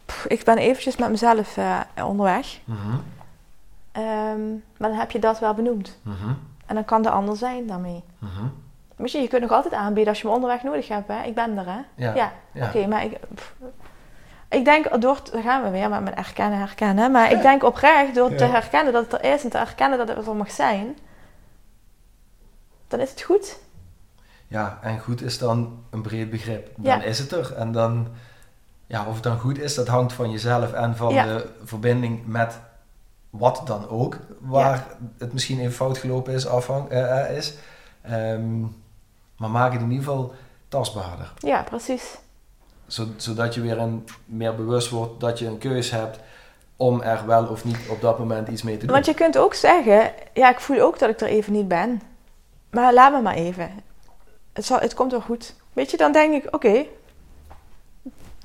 pff, 0.05 0.25
ik 0.25 0.43
ben 0.43 0.57
eventjes 0.57 0.95
met 0.97 1.09
mezelf 1.09 1.57
eh, 1.57 1.79
onderweg, 2.07 2.59
Mhm, 2.65 2.95
ehm, 3.91 4.49
maar 4.77 4.89
dan 4.89 4.97
heb 4.99 5.11
je 5.11 5.19
dat 5.19 5.39
wel 5.39 5.53
benoemd. 5.53 5.97
mhm, 6.01 6.33
En 6.65 6.75
dan 6.75 6.85
kan 6.85 7.01
de 7.01 7.09
ander 7.09 7.37
zijn 7.37 7.67
daarmee. 7.67 8.03
Weet 8.19 8.29
je, 9.03 9.19
je 9.19 9.27
kunt 9.27 9.41
nog 9.41 9.51
altijd 9.51 9.73
aanbieden 9.73 10.07
als 10.13 10.21
je 10.21 10.27
me 10.27 10.33
onderweg 10.33 10.63
nodig 10.63 10.87
hebt. 10.87 11.07
Hè? 11.07 11.23
Ik 11.23 11.35
ben 11.35 11.57
er, 11.57 11.65
hè? 11.65 11.79
Ja. 11.95 12.15
Ja, 12.15 12.31
ja. 12.51 12.67
oké, 12.67 12.87
maar 12.87 13.03
ik... 13.03 13.19
pff. 13.35 13.53
ik 14.49 14.65
denk, 14.65 15.01
door, 15.01 15.19
daar 15.31 15.41
gaan 15.41 15.63
we 15.63 15.69
weer 15.69 15.89
met 15.89 16.01
mijn 16.01 16.15
herkennen, 16.15 16.59
herkennen. 16.59 17.11
Maar 17.11 17.31
ik 17.31 17.41
denk 17.41 17.63
oprecht, 17.63 18.15
door 18.15 18.35
te 18.35 18.45
herkennen 18.45 18.93
dat 18.93 19.11
het 19.11 19.13
er 19.13 19.33
is 19.33 19.43
en 19.43 19.49
te 19.49 19.57
herkennen 19.57 19.97
dat 19.97 20.07
het 20.07 20.27
er 20.27 20.35
mag 20.35 20.51
zijn, 20.51 20.97
dan 22.87 22.99
is 22.99 23.09
het 23.09 23.21
goed. 23.21 23.57
Ja, 24.47 24.79
en 24.81 24.99
goed 24.99 25.21
is 25.21 25.37
dan 25.37 25.83
een 25.89 26.01
breed 26.01 26.29
begrip. 26.29 26.69
Dan 26.75 27.01
is 27.01 27.19
het 27.19 27.31
er. 27.31 27.53
En 27.53 27.71
dan, 27.71 28.07
ja, 28.87 29.05
of 29.05 29.13
het 29.13 29.23
dan 29.23 29.39
goed 29.39 29.57
is, 29.57 29.75
dat 29.75 29.87
hangt 29.87 30.13
van 30.13 30.31
jezelf 30.31 30.73
en 30.73 30.95
van 30.95 31.13
de 31.13 31.49
verbinding 31.63 32.25
met 32.25 32.59
wat 33.29 33.61
dan 33.65 33.89
ook. 33.89 34.17
Waar 34.39 34.85
het 35.17 35.33
misschien 35.33 35.59
even 35.59 35.73
fout 35.73 35.97
gelopen 35.97 36.33
is, 36.33 36.47
afhang, 36.47 36.89
eh, 36.89 37.29
eh, 37.29 37.37
is. 37.37 37.53
Ehm, 38.01 38.63
maar 39.37 39.49
maak 39.49 39.71
het 39.73 39.81
in 39.81 39.91
ieder 39.91 40.05
geval 40.05 40.33
tastbaarder. 40.67 41.33
Ja, 41.37 41.63
precies. 41.63 42.17
Zo- 42.87 43.07
zodat 43.17 43.53
je 43.53 43.61
weer 43.61 43.77
een, 43.79 44.05
meer 44.25 44.55
bewust 44.55 44.89
wordt 44.89 45.19
dat 45.19 45.39
je 45.39 45.47
een 45.47 45.57
keus 45.57 45.91
hebt 45.91 46.19
om 46.75 47.01
er 47.01 47.25
wel 47.25 47.45
of 47.45 47.65
niet 47.65 47.77
op 47.89 48.01
dat 48.01 48.19
moment 48.19 48.47
iets 48.47 48.61
mee 48.61 48.77
te 48.77 48.85
doen. 48.85 48.93
Want 48.93 49.05
je 49.05 49.13
kunt 49.13 49.37
ook 49.37 49.53
zeggen, 49.53 50.11
ja, 50.33 50.49
ik 50.49 50.59
voel 50.59 50.79
ook 50.79 50.99
dat 50.99 51.09
ik 51.09 51.19
er 51.21 51.27
even 51.27 51.53
niet 51.53 51.67
ben. 51.67 52.01
Maar 52.69 52.93
laat 52.93 53.11
me 53.13 53.21
maar 53.21 53.33
even. 53.35 53.71
Het, 54.53 54.65
zal, 54.65 54.79
het 54.79 54.93
komt 54.93 55.11
wel 55.11 55.21
goed. 55.21 55.55
Weet 55.73 55.91
je, 55.91 55.97
dan 55.97 56.11
denk 56.11 56.43
ik, 56.43 56.55
oké, 56.55 56.85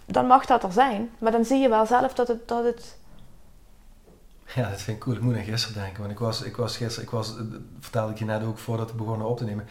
dan 0.07 0.26
mag 0.26 0.46
dat 0.46 0.62
er 0.62 0.72
zijn. 0.72 1.11
Maar 1.18 1.33
dan 1.33 1.44
zie 1.44 1.59
je 1.59 1.68
wel 1.68 1.87
zelf 1.87 2.14
dat 2.14 2.29
het, 2.29 2.48
dat 2.48 2.64
het 2.64 2.96
Ja, 4.55 4.70
dat 4.70 4.81
vind 4.81 4.96
ik 4.96 5.03
cool. 5.03 5.16
Ik 5.16 5.22
moet 5.22 5.37
aan 5.37 5.42
gisteren 5.44 5.83
denken. 5.83 6.00
Want 6.00 6.12
ik 6.12 6.18
was, 6.18 6.42
ik 6.42 6.57
was 6.57 6.76
gisteren, 6.76 7.05
ik 7.05 7.11
was, 7.11 7.37
dat 7.37 7.46
vertelde 7.81 8.12
ik 8.12 8.18
je 8.18 8.24
net 8.24 8.44
ook 8.44 8.59
voordat 8.59 8.90
we 8.90 8.96
begonnen 8.96 9.26
op 9.26 9.37
te 9.38 9.44
nemen. 9.44 9.66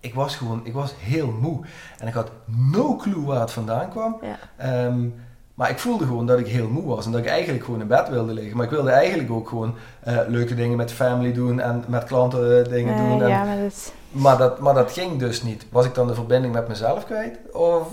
Ik 0.00 0.14
was 0.14 0.36
gewoon, 0.36 0.60
ik 0.64 0.72
was 0.72 0.94
heel 0.98 1.30
moe. 1.40 1.60
En 1.98 2.06
ik 2.08 2.14
had 2.14 2.30
no 2.46 2.96
clue 2.96 3.24
waar 3.24 3.40
het 3.40 3.50
vandaan 3.50 3.90
kwam. 3.90 4.16
Ja. 4.22 4.36
Ehm, 4.56 5.06
maar 5.54 5.70
ik 5.70 5.78
voelde 5.78 6.04
gewoon 6.06 6.26
dat 6.26 6.38
ik 6.38 6.46
heel 6.46 6.68
moe 6.68 6.86
was. 6.86 7.06
En 7.06 7.12
dat 7.12 7.20
ik 7.20 7.26
eigenlijk 7.26 7.64
gewoon 7.64 7.80
in 7.80 7.86
bed 7.86 8.08
wilde 8.08 8.32
liggen. 8.32 8.56
Maar 8.56 8.64
ik 8.64 8.70
wilde 8.72 8.90
eigenlijk 8.90 9.30
ook 9.30 9.48
gewoon 9.48 9.74
eh, 10.00 10.18
leuke 10.26 10.54
dingen 10.54 10.76
met 10.76 10.92
family 10.92 11.32
doen. 11.32 11.60
En 11.60 11.84
met 11.88 12.04
klanten 12.04 12.64
eh, 12.64 12.70
dingen 12.70 12.96
doen. 12.96 13.22
En- 13.22 13.28
ja, 13.28 13.44
maar 13.44 13.56
dat, 13.56 13.92
maar, 14.10 14.36
dat, 14.38 14.58
maar 14.58 14.74
dat 14.74 14.92
ging 14.92 15.18
dus 15.18 15.42
niet. 15.42 15.66
Was 15.70 15.84
ik 15.86 15.94
dan 15.94 16.06
de 16.06 16.14
verbinding 16.14 16.52
met 16.54 16.68
mezelf 16.68 17.04
kwijt? 17.04 17.38
Of... 17.52 17.88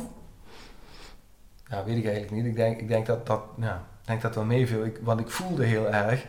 Ja, 1.68 1.84
weet 1.84 1.98
ik 1.98 2.04
eigenlijk 2.06 2.34
niet. 2.36 2.46
Ik 2.46 2.56
denk, 2.56 2.80
ik 2.80 2.88
denk 2.88 3.06
dat 3.06 3.28
dat, 3.28 3.42
ja, 3.60 3.74
ik 4.02 4.08
denk 4.08 4.22
dat 4.22 4.36
wel 4.36 4.44
meeviel. 4.44 4.86
Ik, 4.86 5.00
want 5.04 5.20
ik 5.20 5.30
voelde 5.30 5.64
heel 5.66 5.90
erg 5.90 6.26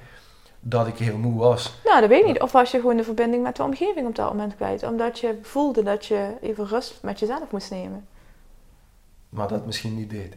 dat 0.69 0.87
ik 0.87 0.99
heel 0.99 1.17
moe 1.19 1.39
was. 1.39 1.75
nou, 1.85 2.01
dat 2.01 2.09
weet 2.09 2.21
ik 2.21 2.27
niet. 2.27 2.41
Of 2.43 2.53
was 2.53 2.71
je 2.71 2.81
gewoon 2.81 2.97
de 2.97 3.05
verbinding 3.05 3.43
met 3.43 3.57
de 3.57 3.63
omgeving 3.63 4.07
op 4.07 4.15
dat 4.15 4.29
moment 4.29 4.57
kwijt. 4.57 4.83
Omdat 4.83 5.19
je 5.19 5.39
voelde 5.43 5.83
dat 5.83 6.07
je 6.07 6.31
even 6.41 6.67
rust 6.67 6.99
met 7.03 7.19
jezelf 7.19 7.51
moest 7.51 7.71
nemen. 7.71 8.07
Maar 9.29 9.49
dat 9.49 9.67
misschien 9.67 9.97
niet 9.97 10.11
deed. 10.11 10.35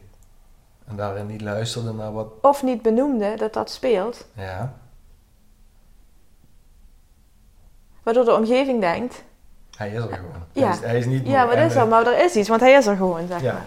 En 0.88 0.96
daarin 0.96 1.26
niet 1.26 1.42
luisterde 1.42 1.94
naar 1.94 2.12
wat... 2.14 2.28
Of 2.42 2.64
niet 2.64 2.82
benoemde 2.82 3.34
dat 3.38 3.54
dat 3.54 3.72
speelt. 3.72 4.28
Ja, 4.34 4.74
Waardoor 8.04 8.26
de 8.26 8.34
omgeving 8.36 8.82
denkt, 8.82 9.24
hij 9.78 9.90
is 9.90 9.96
er 9.96 10.02
gewoon. 10.02 10.44
Ja. 10.52 10.64
Hij, 10.64 10.72
is, 10.74 10.80
hij 10.80 10.98
is 10.98 11.06
niet 11.06 11.28
ja, 11.28 11.46
wat 11.48 11.56
is 11.58 11.76
eh, 11.76 11.82
er? 11.82 11.88
Maar 11.88 12.08
er 12.08 12.24
is 12.26 12.36
iets, 12.36 12.50
want 12.50 12.62
hij 12.62 12.72
is 12.74 12.86
er 12.86 12.96
gewoon, 12.96 13.28
zeg 13.28 13.42
Ja. 13.42 13.54
maar. 13.54 13.66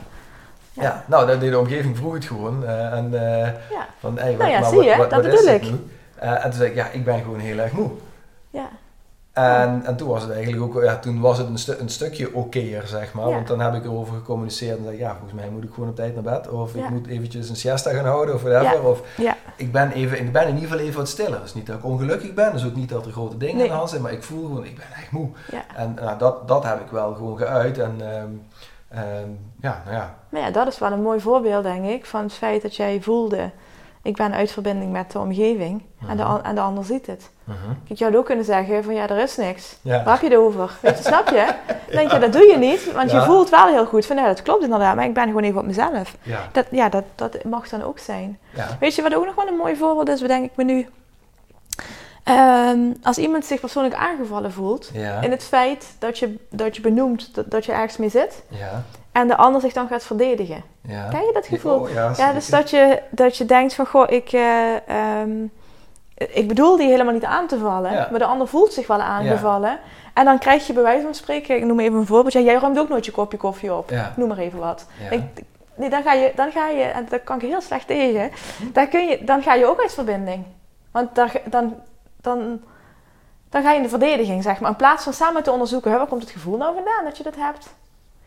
Ja. 0.73 1.05
nou, 1.07 1.27
dat 1.27 1.41
deed 1.41 1.51
de 1.51 1.59
omgeving 1.59 1.97
vroeg 1.97 2.15
het 2.15 2.25
gewoon. 2.25 2.65
eh, 2.65 2.93
en 2.93 3.15
eh, 3.15 3.53
Ja. 3.71 3.87
van, 3.99 4.19
hey, 4.19 4.31
wat, 4.31 4.39
Nou 4.39 4.51
ja, 4.51 4.61
maar 4.61 4.69
zie 4.71 4.83
je, 4.83 4.97
wat, 4.97 5.11
dat 5.11 5.23
wat 5.23 5.31
bedoel 5.31 5.55
ik. 5.55 5.63
nu? 5.63 5.79
Eh, 6.23 6.33
en 6.35 6.43
toen 6.43 6.53
zei 6.53 6.69
ik, 6.71 6.75
ja, 6.77 6.87
ik 6.89 7.05
ben 7.05 7.23
gewoon 7.23 7.39
heel 7.39 7.59
erg 7.59 7.73
moe. 7.73 7.91
ja. 8.51 8.69
En, 9.33 9.83
en 9.85 9.97
toen 9.97 10.09
was 10.09 10.23
het 10.23 10.31
eigenlijk 10.33 10.63
ook, 10.63 10.83
ja, 10.83 10.99
toen 10.99 11.21
was 11.21 11.39
het 11.39 11.47
een, 11.49 11.59
stu- 11.59 11.77
een 11.79 11.89
stukje 11.89 12.35
okéer, 12.35 12.87
zeg 12.87 13.13
maar. 13.13 13.29
Ja. 13.29 13.35
Want 13.35 13.47
dan 13.47 13.61
heb 13.61 13.75
ik 13.75 13.85
erover 13.85 14.15
gecommuniceerd 14.15 14.79
en 14.79 14.85
zei 14.85 14.99
ja, 14.99 15.11
volgens 15.11 15.33
mij 15.41 15.49
moet 15.51 15.65
ik 15.65 15.71
gewoon 15.75 15.89
op 15.89 15.97
tijd 15.97 16.15
naar 16.15 16.23
bed. 16.23 16.49
Of 16.49 16.75
Ja. 16.75 16.85
ik 16.85 16.91
moet 16.91 17.07
eventjes 17.07 17.49
een 17.49 17.57
siesta 17.57 17.91
gaan 17.93 18.05
houden 18.05 18.35
of 18.35 18.43
whatever. 18.43 18.73
Ja. 18.83 18.89
Of 18.89 19.03
ik 19.57 19.73
ben, 19.73 19.91
even, 19.93 20.19
ik 20.21 20.33
ben 20.33 20.43
in 20.49 20.55
ieder 20.55 20.69
geval 20.71 20.85
even 20.85 20.97
wat 20.99 21.09
stiller. 21.09 21.35
Het 21.39 21.45
is 21.45 21.55
niet 21.55 21.67
dat 21.67 21.77
ik 21.79 21.85
ongelukkig 21.85 22.35
ben, 22.35 22.55
is 22.55 22.65
ook 22.67 22.75
niet 22.75 22.89
dat 22.89 23.07
er 23.07 23.13
grote 23.13 23.37
dingen 23.37 23.55
Nee. 23.57 23.65
in 23.65 23.71
de 23.71 23.77
hand 23.77 23.91
zijn, 23.91 24.03
maar 24.03 24.13
ik 24.13 24.23
voel 24.23 24.47
gewoon, 24.47 24.65
ik 24.65 24.77
ben 24.77 24.87
echt 24.97 25.11
moe. 25.11 25.29
En 25.77 25.95
nou, 25.95 26.19
dat, 26.19 26.49
dat 26.49 26.65
heb 26.65 26.81
ik 26.81 26.91
wel 26.91 27.15
gewoon 27.15 27.37
geuit. 27.39 27.79
En 27.79 27.95
ehm, 28.01 28.29
ehm, 28.89 29.29
ja, 29.61 29.83
nou 29.85 29.97
ja, 29.97 30.15
Maar 30.29 30.41
ja, 30.41 30.51
dat 30.51 30.67
is 30.67 30.79
wel 30.79 30.93
een 30.93 31.03
mooi 31.03 31.21
voorbeeld, 31.21 31.63
denk 31.63 31.85
ik, 31.87 32.07
van 32.07 32.23
het 32.23 32.33
feit 32.33 32.63
dat 32.63 32.77
jij 32.77 33.01
voelde... 33.01 33.51
Ik 34.03 34.17
ben 34.17 34.35
uit 34.35 34.51
verbinding 34.53 34.93
met 34.93 35.13
de 35.13 35.19
omgeving 35.19 35.83
en, 36.09 36.17
de, 36.17 36.41
en 36.43 36.55
de 36.55 36.61
ander 36.61 36.85
ziet 36.85 37.07
het. 37.07 37.31
Mhm. 37.45 37.57
Ik 37.87 37.99
had 37.99 38.17
ook 38.17 38.25
kunnen 38.27 38.45
zeggen 38.45 38.85
van 38.85 38.95
ja, 38.95 39.09
er 39.09 39.19
is 39.19 39.37
niks. 39.37 39.77
ja. 39.83 40.03
Waar 40.05 40.13
heb 40.21 40.23
je 40.23 40.29
het 40.29 40.39
over? 40.47 40.71
Weet 40.81 40.99
je, 40.99 41.05
snap 41.05 41.29
je? 41.29 41.55
Dan 41.67 41.77
denk 41.97 42.11
je, 42.11 42.19
dat 42.19 42.33
doe 42.33 42.47
je 42.47 42.57
niet, 42.57 42.93
want 42.93 43.11
je 43.11 43.23
voelt 43.23 43.51
wel 43.51 43.67
heel 43.67 43.87
goed 43.87 44.07
van 44.07 44.17
ja, 44.17 44.27
dat 44.27 44.43
klopt 44.43 44.63
inderdaad, 44.63 44.97
maar 44.97 45.05
ik 45.05 45.15
ben 45.15 45.27
gewoon 45.27 45.43
even 45.43 45.61
op 45.61 45.67
mezelf. 45.67 46.17
Ja, 46.23 46.49
Dat, 46.53 46.67
ja, 46.71 46.89
dat, 46.89 47.05
dat 47.15 47.45
mag 47.45 47.69
dan 47.69 47.83
ook 47.83 47.99
zijn. 47.99 48.39
Weet 48.81 48.95
je 48.95 49.03
wat 49.03 49.15
ook 49.15 49.25
nog 49.25 49.35
wel 49.35 49.47
een 49.47 49.57
mooi 49.57 49.77
voorbeeld 49.77 50.09
is, 50.09 50.21
bedenk 50.21 50.45
ik 50.45 50.57
me 50.57 50.65
nu? 50.65 50.87
Ehm, 52.25 52.79
als 53.03 53.19
iemand 53.19 53.45
zich 53.45 53.61
persoonlijk 53.61 53.95
aangevallen 53.95 54.53
voelt, 54.53 54.91
in 55.21 55.31
het 55.31 55.45
feit 55.45 55.87
dat 55.99 56.19
je, 56.19 56.37
dat 56.51 56.77
je 56.77 56.83
benoemt 56.83 57.35
dat, 57.35 57.51
dat 57.51 57.65
je 57.65 57.73
ergens 57.73 57.97
mee 57.97 58.09
zit, 58.09 58.43
ja, 58.49 58.83
en 59.13 59.29
de 59.29 59.37
ander 59.37 59.61
zich 59.61 59.73
dan 59.73 59.89
gaat 59.89 60.05
verdedigen. 60.05 60.63
ja. 60.83 61.09
Ken 61.09 61.21
je 61.21 61.31
dat 61.33 61.47
gevoel? 61.47 61.79
Oh, 61.79 61.91
ja, 61.91 62.13
Ja, 62.17 62.33
dus 62.33 62.47
dat 62.47 62.71
je, 62.71 63.03
dat 63.11 63.37
je 63.37 63.45
denkt 63.45 63.75
van, 63.75 63.87
goh, 63.87 64.11
ik, 64.11 64.33
eh, 64.33 64.89
ehm, 64.89 65.45
ik 66.15 66.49
bedoel 66.49 66.77
die 66.77 66.89
helemaal 66.89 67.13
niet 67.13 67.25
aan 67.25 67.47
te 67.47 67.59
vallen, 67.59 67.93
Ja. 67.93 68.09
maar 68.11 68.19
de 68.19 68.25
ander 68.25 68.49
voelt 68.49 68.73
zich 68.73 68.87
wel 68.87 69.01
aangevallen. 69.01 69.79
En 70.15 70.25
dan 70.25 70.39
krijg 70.39 70.67
je 70.67 70.73
bij 70.73 70.83
wijze 70.83 71.03
van 71.05 71.15
spreken, 71.15 71.57
ik 71.57 71.65
noem 71.65 71.81
even 71.81 71.99
een 71.99 72.07
voorbeeld, 72.07 72.33
ja, 72.33 72.41
jij 72.41 72.55
ruimt 72.55 72.79
ook 72.79 72.89
nooit 72.89 73.05
je 73.05 73.13
kopje 73.13 73.39
koffie 73.39 73.75
op. 73.75 73.91
Noem 74.17 74.29
maar 74.29 74.39
even 74.39 74.59
wat. 74.59 74.87
Ik, 75.11 75.23
nee, 75.75 75.91
dan 75.91 76.03
ga 76.03 76.13
je, 76.13 76.33
dan 76.35 76.51
ga 76.53 76.69
je, 76.69 76.83
en 76.83 77.07
daar 77.09 77.19
kan 77.21 77.37
ik 77.37 77.43
heel 77.49 77.61
slecht 77.61 77.87
tegen, 77.87 78.31
dan, 78.73 78.89
kun 78.89 79.07
je, 79.07 79.25
dan 79.25 79.43
ga 79.43 79.55
je 79.55 79.67
ook 79.67 79.81
uit 79.81 79.95
verbinding. 79.95 80.45
Want 80.91 81.15
daar, 81.15 81.33
dan, 81.45 81.75
dan, 82.21 82.61
dan 83.49 83.63
ga 83.63 83.71
je 83.71 83.77
in 83.77 83.83
de 83.83 83.89
verdediging, 83.89 84.43
zeg 84.43 84.61
maar. 84.61 84.71
In 84.71 84.77
plaats 84.77 85.05
van 85.05 85.13
samen 85.13 85.43
te 85.43 85.51
onderzoeken, 85.53 85.91
hè, 85.91 85.97
waar 85.99 86.07
komt 86.07 86.23
het 86.23 86.31
gevoel 86.31 86.57
nou 86.57 86.75
vandaan 86.75 87.05
dat 87.05 87.17
je 87.17 87.23
dat 87.23 87.37
hebt? 87.37 87.75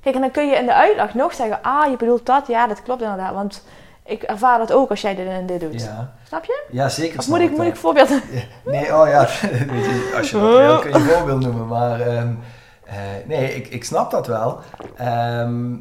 Kijk, 0.05 0.17
en 0.17 0.23
dan 0.23 0.31
kun 0.31 0.47
je 0.47 0.55
in 0.55 0.65
de 0.65 0.73
uitleg 0.73 1.13
nog 1.13 1.33
zeggen, 1.33 1.59
ah, 1.61 1.89
je 1.89 1.97
bedoelt 1.97 2.25
dat, 2.25 2.47
ja, 2.47 2.67
dat 2.67 2.81
klopt 2.81 3.01
inderdaad. 3.01 3.33
Want 3.33 3.63
ik 4.03 4.23
ervaar 4.23 4.57
dat 4.57 4.71
ook 4.71 4.89
als 4.89 5.01
jij 5.01 5.15
dit 5.15 5.27
en 5.27 5.45
dit 5.45 5.59
doet. 5.59 5.81
Ja. 5.81 6.13
Snap 6.27 6.45
je? 6.45 6.63
ja, 6.71 6.89
zeker. 6.89 7.19
Of 7.19 7.27
moet 7.27 7.39
ik, 7.39 7.49
moet 7.49 7.57
dat. 7.57 7.67
ik 7.67 7.75
voorbeelden? 7.75 8.21
Nee, 8.65 8.95
oh 8.95 9.07
ja, 9.07 9.19
als 10.17 10.29
je 10.29 10.39
dat 10.39 10.57
wil 10.57 10.79
kun 10.79 10.91
je 10.91 10.99
voorbeeld 10.99 11.41
noemen, 11.41 11.67
maar 11.67 12.01
ehm, 12.01 12.33
eh, 12.83 12.95
nee, 13.25 13.55
ik, 13.55 13.67
ik 13.67 13.83
snap 13.83 14.11
dat 14.11 14.27
wel. 14.27 14.59
Ehm, 14.95 15.71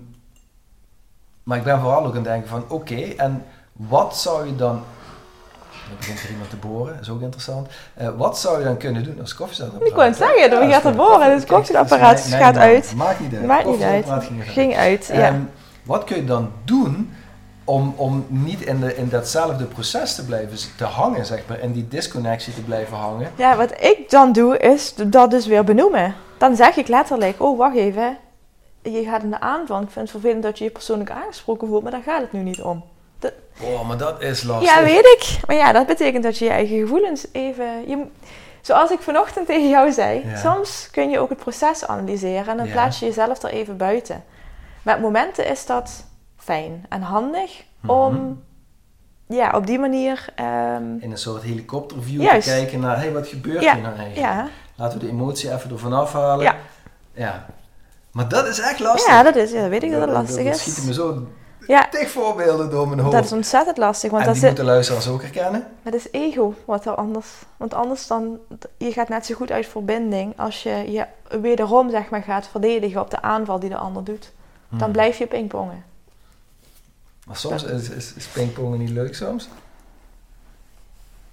maar 1.42 1.58
ik 1.58 1.64
ben 1.64 1.80
vooral 1.80 2.04
ook 2.04 2.08
aan 2.08 2.14
het 2.14 2.24
denken 2.24 2.48
van, 2.48 2.64
oké, 2.68 3.00
en 3.16 3.44
wat 3.72 4.16
zou 4.16 4.46
je 4.46 4.56
dan 4.56 4.82
Dan 5.88 5.96
begint 5.98 6.22
er 6.22 6.30
iemand 6.30 6.50
te 6.50 6.56
boren, 6.56 6.92
dat 6.92 7.02
is 7.02 7.10
ook 7.10 7.20
interessant. 7.20 7.68
Eh, 7.94 8.08
wat 8.16 8.38
zou 8.38 8.58
je 8.58 8.64
dan 8.64 8.76
kunnen 8.76 9.04
doen 9.04 9.20
als 9.20 9.34
koffiezetapparaat? 9.34 9.88
Ik 9.88 9.94
wou 9.94 10.08
het 10.08 10.16
zeggen, 10.16 10.50
dan 10.50 10.70
gaat 10.70 10.84
er 10.84 10.94
boren, 10.94 11.30
dus 11.30 11.40
het 11.40 11.46
koffiezetapparaat 11.48 12.26
Kijk, 12.28 12.42
gaat 12.42 12.54
mijn- 12.54 12.68
uit. 12.68 12.92
Maakt 12.96 13.20
niet 13.20 13.34
uit. 13.34 13.46
Maakt 13.46 13.66
niet 13.66 13.82
uit. 13.82 14.04
Ging 14.40 14.76
uit, 14.76 15.10
ja. 15.12 15.26
Ehm, 15.26 15.40
wat 15.82 16.04
kun 16.04 16.16
je 16.16 16.24
dan 16.24 16.50
doen 16.64 17.12
om, 17.64 17.94
om 17.96 18.26
niet 18.28 18.60
in, 18.60 18.80
de, 18.80 18.96
in 18.96 19.08
datzelfde 19.08 19.64
proces 19.64 20.14
te 20.14 20.24
blijven 20.24 20.58
te 20.76 20.84
hangen, 20.84 21.26
zeg 21.26 21.42
maar, 21.48 21.58
in 21.60 21.72
die 21.72 21.88
disconnectie 21.88 22.54
te 22.54 22.62
blijven 22.62 22.96
hangen? 22.96 23.30
Ja, 23.36 23.56
wat 23.56 23.70
ik 23.82 24.10
dan 24.10 24.32
doe, 24.32 24.58
is 24.58 24.94
dat 24.94 25.30
dus 25.30 25.46
weer 25.46 25.64
benoemen. 25.64 26.14
Dan 26.38 26.56
zeg 26.56 26.76
ik 26.76 26.88
letterlijk, 26.88 27.42
oh 27.42 27.58
wacht 27.58 27.76
even, 27.76 28.16
je 28.82 29.02
gaat 29.04 29.22
in 29.22 29.30
de 29.30 29.40
aanval. 29.40 29.76
Ik 29.80 29.90
vind 29.90 30.00
het 30.00 30.10
vervelend 30.10 30.42
dat 30.42 30.58
je 30.58 30.64
je 30.64 30.70
persoonlijk 30.70 31.10
aangesproken 31.10 31.68
voelt, 31.68 31.82
maar 31.82 31.92
daar 31.92 32.02
gaat 32.02 32.20
het 32.20 32.32
nu 32.32 32.40
niet 32.40 32.62
om. 32.62 32.84
Oh, 33.60 33.88
maar 33.88 33.96
dat 33.96 34.22
is 34.22 34.42
lastig. 34.42 34.74
Ja, 34.74 34.82
weet 34.84 35.04
ik. 35.04 35.38
Maar 35.46 35.56
ja, 35.56 35.72
dat 35.72 35.86
betekent 35.86 36.22
dat 36.22 36.38
je 36.38 36.44
je 36.44 36.50
eigen 36.50 36.78
gevoelens 36.78 37.26
even... 37.32 37.88
Je, 37.88 38.04
zoals 38.60 38.90
ik 38.90 39.00
vanochtend 39.00 39.46
tegen 39.46 39.68
jou 39.68 39.92
zei, 39.92 40.22
Ja. 40.26 40.36
soms 40.36 40.88
kun 40.90 41.10
je 41.10 41.18
ook 41.18 41.28
het 41.28 41.38
proces 41.38 41.86
analyseren 41.86 42.46
en 42.48 42.56
dan 42.56 42.66
Ja. 42.66 42.72
plaats 42.72 42.98
je 42.98 43.06
jezelf 43.06 43.42
er 43.42 43.50
even 43.50 43.76
buiten. 43.76 44.24
Met 44.82 45.00
momenten 45.00 45.46
is 45.46 45.66
dat 45.66 46.04
fijn 46.36 46.86
en 46.88 47.02
handig 47.02 47.64
Mhm. 47.80 47.92
om 47.92 48.42
ja, 49.28 49.50
op 49.56 49.66
die 49.66 49.78
manier... 49.78 50.24
ehm, 50.34 50.96
In 51.00 51.10
een 51.10 51.18
soort 51.18 51.42
helikopterview 51.42 52.22
Juist. 52.22 52.48
te 52.48 52.54
kijken 52.54 52.80
naar, 52.80 52.96
hey, 52.98 53.12
wat 53.12 53.26
gebeurt 53.26 53.62
Ja, 53.62 53.72
hier 53.74 53.82
nou 53.82 53.96
eigenlijk? 53.96 54.26
ja, 54.32 54.48
Laten 54.76 54.98
we 54.98 55.04
de 55.04 55.10
emotie 55.10 55.52
even 55.52 55.70
ervan 55.70 55.92
afhalen. 55.92 56.44
Ja. 56.44 56.56
ja. 57.12 57.46
Maar 58.12 58.28
dat 58.28 58.46
is 58.46 58.60
echt 58.60 58.78
lastig. 58.80 59.12
ja, 59.12 59.22
dat 59.22 59.36
is, 59.36 59.50
ja, 59.52 59.60
dat 59.60 59.70
weet 59.70 59.82
ik 59.82 59.90
dat 59.90 60.00
het 60.00 60.10
lastig 60.10 60.44
Dat 60.44 60.54
is. 60.54 60.60
schieten 60.60 60.86
me 60.86 60.92
zo 60.92 61.26
Ja, 61.66 61.88
tig 61.90 62.10
voorbeelden 62.10 62.70
door 62.70 62.88
mijn 62.88 63.00
hoofd. 63.00 63.12
dat 63.14 63.24
is 63.24 63.32
ontzettend 63.32 63.76
lastig, 63.76 64.10
want 64.10 64.22
en 64.22 64.28
dat 64.28 64.36
die 64.38 64.46
moeten 64.46 64.64
luisteraars 64.64 65.08
ook 65.08 65.22
herkennen. 65.22 65.66
dat 65.82 65.94
is 65.94 66.06
ego 66.10 66.54
wat 66.64 66.86
er 66.86 66.94
anders... 66.94 67.28
Want 67.56 67.74
anders 67.74 68.06
dan... 68.06 68.38
Je 68.76 68.92
gaat 68.92 69.08
net 69.08 69.26
zo 69.26 69.34
goed 69.34 69.50
uit 69.50 69.66
verbinding 69.66 70.38
als 70.38 70.62
je 70.62 70.70
je 70.92 71.06
wederom 71.40 71.90
zeg 71.90 72.10
maar 72.10 72.22
gaat 72.22 72.46
verdedigen 72.48 73.00
op 73.00 73.10
de 73.10 73.22
aanval 73.22 73.58
die 73.58 73.68
de 73.68 73.76
ander 73.76 74.04
doet. 74.04 74.32
Dan 74.68 74.78
Hmm. 74.82 74.92
blijf 74.92 75.18
je 75.18 75.26
pingpongen. 75.26 75.84
Maar 77.26 77.36
soms 77.36 77.62
is, 77.64 77.88
is, 77.88 78.12
is 78.14 78.26
pingpongen 78.26 78.78
niet 78.78 78.90
leuk 78.90 79.14
soms. 79.14 79.48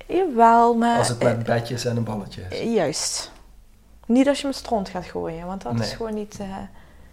Jawel, 0.07 0.75
maar... 0.75 0.97
Als 0.97 1.07
het 1.07 1.23
met 1.23 1.43
bedjes 1.43 1.85
en 1.85 1.97
een 1.97 2.03
balletje 2.03 2.41
is. 2.49 2.59
eh, 2.59 2.73
juist. 2.73 3.31
Niet 4.05 4.27
als 4.27 4.41
je 4.41 4.47
met 4.47 4.55
stront 4.55 4.89
gaat 4.89 5.05
gooien, 5.05 5.45
want 5.45 5.61
dat 5.61 5.73
Nee. 5.73 5.87
is 5.87 5.93
gewoon 5.93 6.13
niet... 6.13 6.37
eh, 6.39 6.47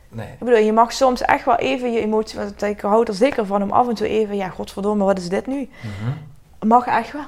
Nee. 0.08 0.26
Ik 0.32 0.38
bedoel, 0.38 0.58
je 0.58 0.72
mag 0.72 0.92
soms 0.92 1.20
echt 1.22 1.44
wel 1.44 1.56
even 1.56 1.92
je 1.92 2.00
emotie... 2.00 2.38
Want 2.38 2.62
ik 2.62 2.80
houd 2.80 3.08
er 3.08 3.14
zeker 3.14 3.46
van 3.46 3.62
om 3.62 3.70
af 3.70 3.88
en 3.88 3.94
toe 3.94 4.08
even... 4.08 4.36
Ja, 4.36 4.48
godverdomme, 4.48 5.04
wat 5.04 5.18
is 5.18 5.28
dit 5.28 5.46
nu? 5.46 5.68
Mhm. 5.82 6.68
Mag 6.68 6.86
echt 6.86 7.12
wel. 7.12 7.22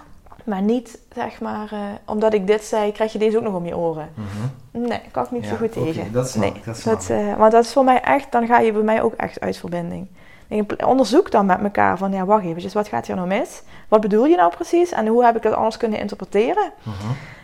Maar 0.45 0.63
niet, 0.63 0.99
zeg 1.15 1.41
maar... 1.41 1.69
eh, 1.73 1.79
omdat 2.07 2.33
ik 2.35 2.47
dit 2.47 2.65
zei, 2.65 2.93
krijg 2.93 3.13
je 3.13 3.19
deze 3.19 3.37
ook 3.37 3.43
nog 3.43 3.55
om 3.55 3.67
je 3.67 3.77
oren. 3.77 4.09
Mhm. 4.15 4.81
Nee, 4.89 5.01
kan 5.11 5.25
ik 5.25 5.31
niet 5.31 5.47
zo 5.47 5.57
goed 5.57 5.73
tegen. 5.73 6.13
dat 6.13 6.29
snap 6.31 6.43
nee, 6.43 6.63
dat 6.85 7.11
eh, 7.11 7.37
want 7.37 7.53
dat 7.53 7.65
is 7.65 7.73
voor 7.73 7.85
mij 7.85 8.01
echt... 8.01 8.33
Dan 8.33 8.47
ga 8.47 8.59
je 8.59 8.73
bij 8.73 8.83
mij 8.83 9.03
ook 9.03 9.15
echt 9.15 9.41
uit 9.41 9.57
verbinding. 9.57 10.07
Ik 10.49 10.87
onderzoek 10.87 11.31
dan 11.31 11.47
met 11.47 11.63
elkaar 11.63 11.99
van... 11.99 12.13
Ja, 12.13 12.25
wacht 12.25 12.45
even, 12.45 12.73
wat 12.73 12.89
gaat 12.89 13.07
hier 13.07 13.17
nou 13.17 13.29
mis? 13.29 13.63
Wat 13.89 14.01
bedoel 14.01 14.27
je 14.27 14.37
nou 14.37 14.51
precies? 14.55 14.91
En 14.93 15.07
hoe 15.07 15.25
heb 15.25 15.37
ik 15.37 15.43
dat 15.43 15.55
anders 15.55 15.77
kunnen 15.77 15.99
interpreteren? 15.99 16.73
Mhm. 16.83 16.95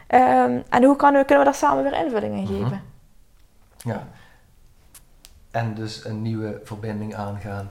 Ehm, 0.06 0.58
en 0.68 0.84
hoe 0.84 0.96
kan, 0.96 1.12
kunnen 1.12 1.38
we 1.38 1.44
daar 1.44 1.54
samen 1.54 1.82
weer 1.82 2.04
invulling 2.04 2.34
in 2.36 2.42
Mhm. 2.42 2.62
geven? 2.62 2.82
Ja. 3.76 4.06
En 5.56 5.74
dus 5.74 6.04
een 6.04 6.22
nieuwe 6.22 6.60
verbinding 6.64 7.14
aangaan. 7.14 7.70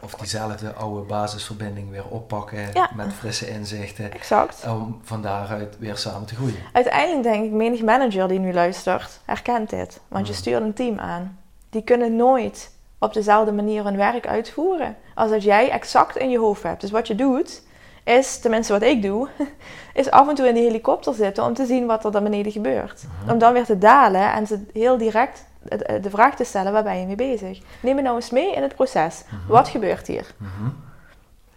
Of 0.00 0.14
diezelfde 0.14 0.72
oude 0.72 1.06
basisverbinding 1.06 1.90
weer 1.90 2.06
oppakken 2.06 2.70
Ja. 2.74 2.90
met 2.94 3.12
frisse 3.12 3.48
inzichten. 3.48 4.12
Exact. 4.12 4.64
Om 4.68 5.00
van 5.02 5.22
daaruit 5.22 5.78
weer 5.78 5.96
samen 5.96 6.26
te 6.26 6.34
groeien. 6.34 6.56
Uiteindelijk 6.72 7.22
denk 7.22 7.44
ik, 7.44 7.50
menig 7.50 7.82
manager 7.82 8.28
die 8.28 8.38
nu 8.38 8.52
luistert, 8.52 9.20
herkent 9.24 9.70
dit. 9.70 10.00
Want 10.08 10.26
je 10.26 10.32
stuurt 10.32 10.62
een 10.62 10.74
team 10.74 10.98
aan. 10.98 11.38
Die 11.70 11.82
kunnen 11.82 12.16
nooit 12.16 12.70
op 12.98 13.14
dezelfde 13.14 13.52
manier 13.52 13.84
hun 13.84 13.96
werk 13.96 14.26
uitvoeren. 14.26 14.96
Als 15.14 15.30
dat 15.30 15.42
jij 15.42 15.70
exact 15.70 16.16
in 16.16 16.30
je 16.30 16.38
hoofd 16.38 16.62
hebt. 16.62 16.80
Dus 16.80 16.90
wat 16.90 17.06
je 17.06 17.14
doet, 17.14 17.62
is, 18.04 18.38
tenminste 18.38 18.72
wat 18.72 18.82
ik 18.82 19.02
doe, 19.02 19.28
is 19.94 20.10
af 20.10 20.28
en 20.28 20.34
toe 20.34 20.48
in 20.48 20.54
die 20.54 20.64
helikopter 20.64 21.14
zitten 21.14 21.44
om 21.44 21.54
te 21.54 21.66
zien 21.66 21.86
wat 21.86 22.04
er 22.04 22.12
daar 22.12 22.22
beneden 22.22 22.52
gebeurt. 22.52 23.02
Mhm. 23.22 23.32
Om 23.32 23.38
dan 23.38 23.52
weer 23.52 23.64
te 23.64 23.78
dalen 23.78 24.32
en 24.32 24.46
ze 24.46 24.66
heel 24.72 24.98
direct 24.98 25.48
de 25.62 25.98
de 26.02 26.10
vraag 26.10 26.36
te 26.36 26.44
stellen, 26.44 26.72
waar 26.72 26.82
ben 26.82 27.00
je 27.00 27.06
mee 27.06 27.16
bezig? 27.16 27.60
Neem 27.82 27.94
me 27.94 28.02
nou 28.02 28.16
eens 28.16 28.30
mee 28.30 28.54
in 28.54 28.62
het 28.62 28.74
proces. 28.74 29.22
Mhm. 29.26 29.52
Wat 29.52 29.68
gebeurt 29.68 30.06
hier? 30.06 30.26
Mhm. 30.36 30.68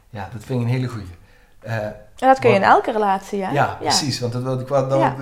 Ja, 0.10 0.30
dat 0.34 0.44
vind 0.44 0.60
ik 0.60 0.66
een 0.66 0.72
hele 0.72 0.88
goeie. 0.88 1.08
Eh, 1.60 1.76
En 1.76 2.30
dat 2.30 2.40
kun 2.40 2.50
je 2.50 2.56
in 2.56 2.62
Wat- 2.62 2.70
elke 2.70 2.92
relatie, 2.92 3.44
hè? 3.44 3.52
ja, 3.52 3.78
precies. 3.82 4.20
Want 4.20 4.34
dat 4.34 4.42
wilde 4.44 4.62
ik 4.62 4.68
wel... 4.68 4.88
Dan, 4.88 5.00
Ja. 5.00 5.16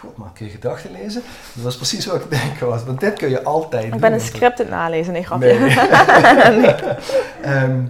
God, 0.00 0.16
maar 0.16 0.28
kun 0.34 0.46
je 0.46 0.52
gedachten 0.52 0.90
lezen? 0.92 1.22
Dat 1.54 1.64
was 1.64 1.76
precies 1.76 2.06
wat 2.06 2.24
ik 2.24 2.30
denk 2.30 2.58
was. 2.58 2.84
Want 2.84 3.00
dit 3.00 3.12
kun 3.18 3.28
je 3.30 3.42
altijd 3.44 3.84
Ik 3.84 3.90
doen. 3.90 4.00
ben 4.00 4.12
een 4.12 4.20
script 4.20 4.60
aan 4.60 4.66
het 4.66 4.74
nalezen, 4.74 5.12
nee, 5.12 5.22
grapje. 5.24 5.58
Nee. 5.58 5.76
Ehm, 7.54 7.84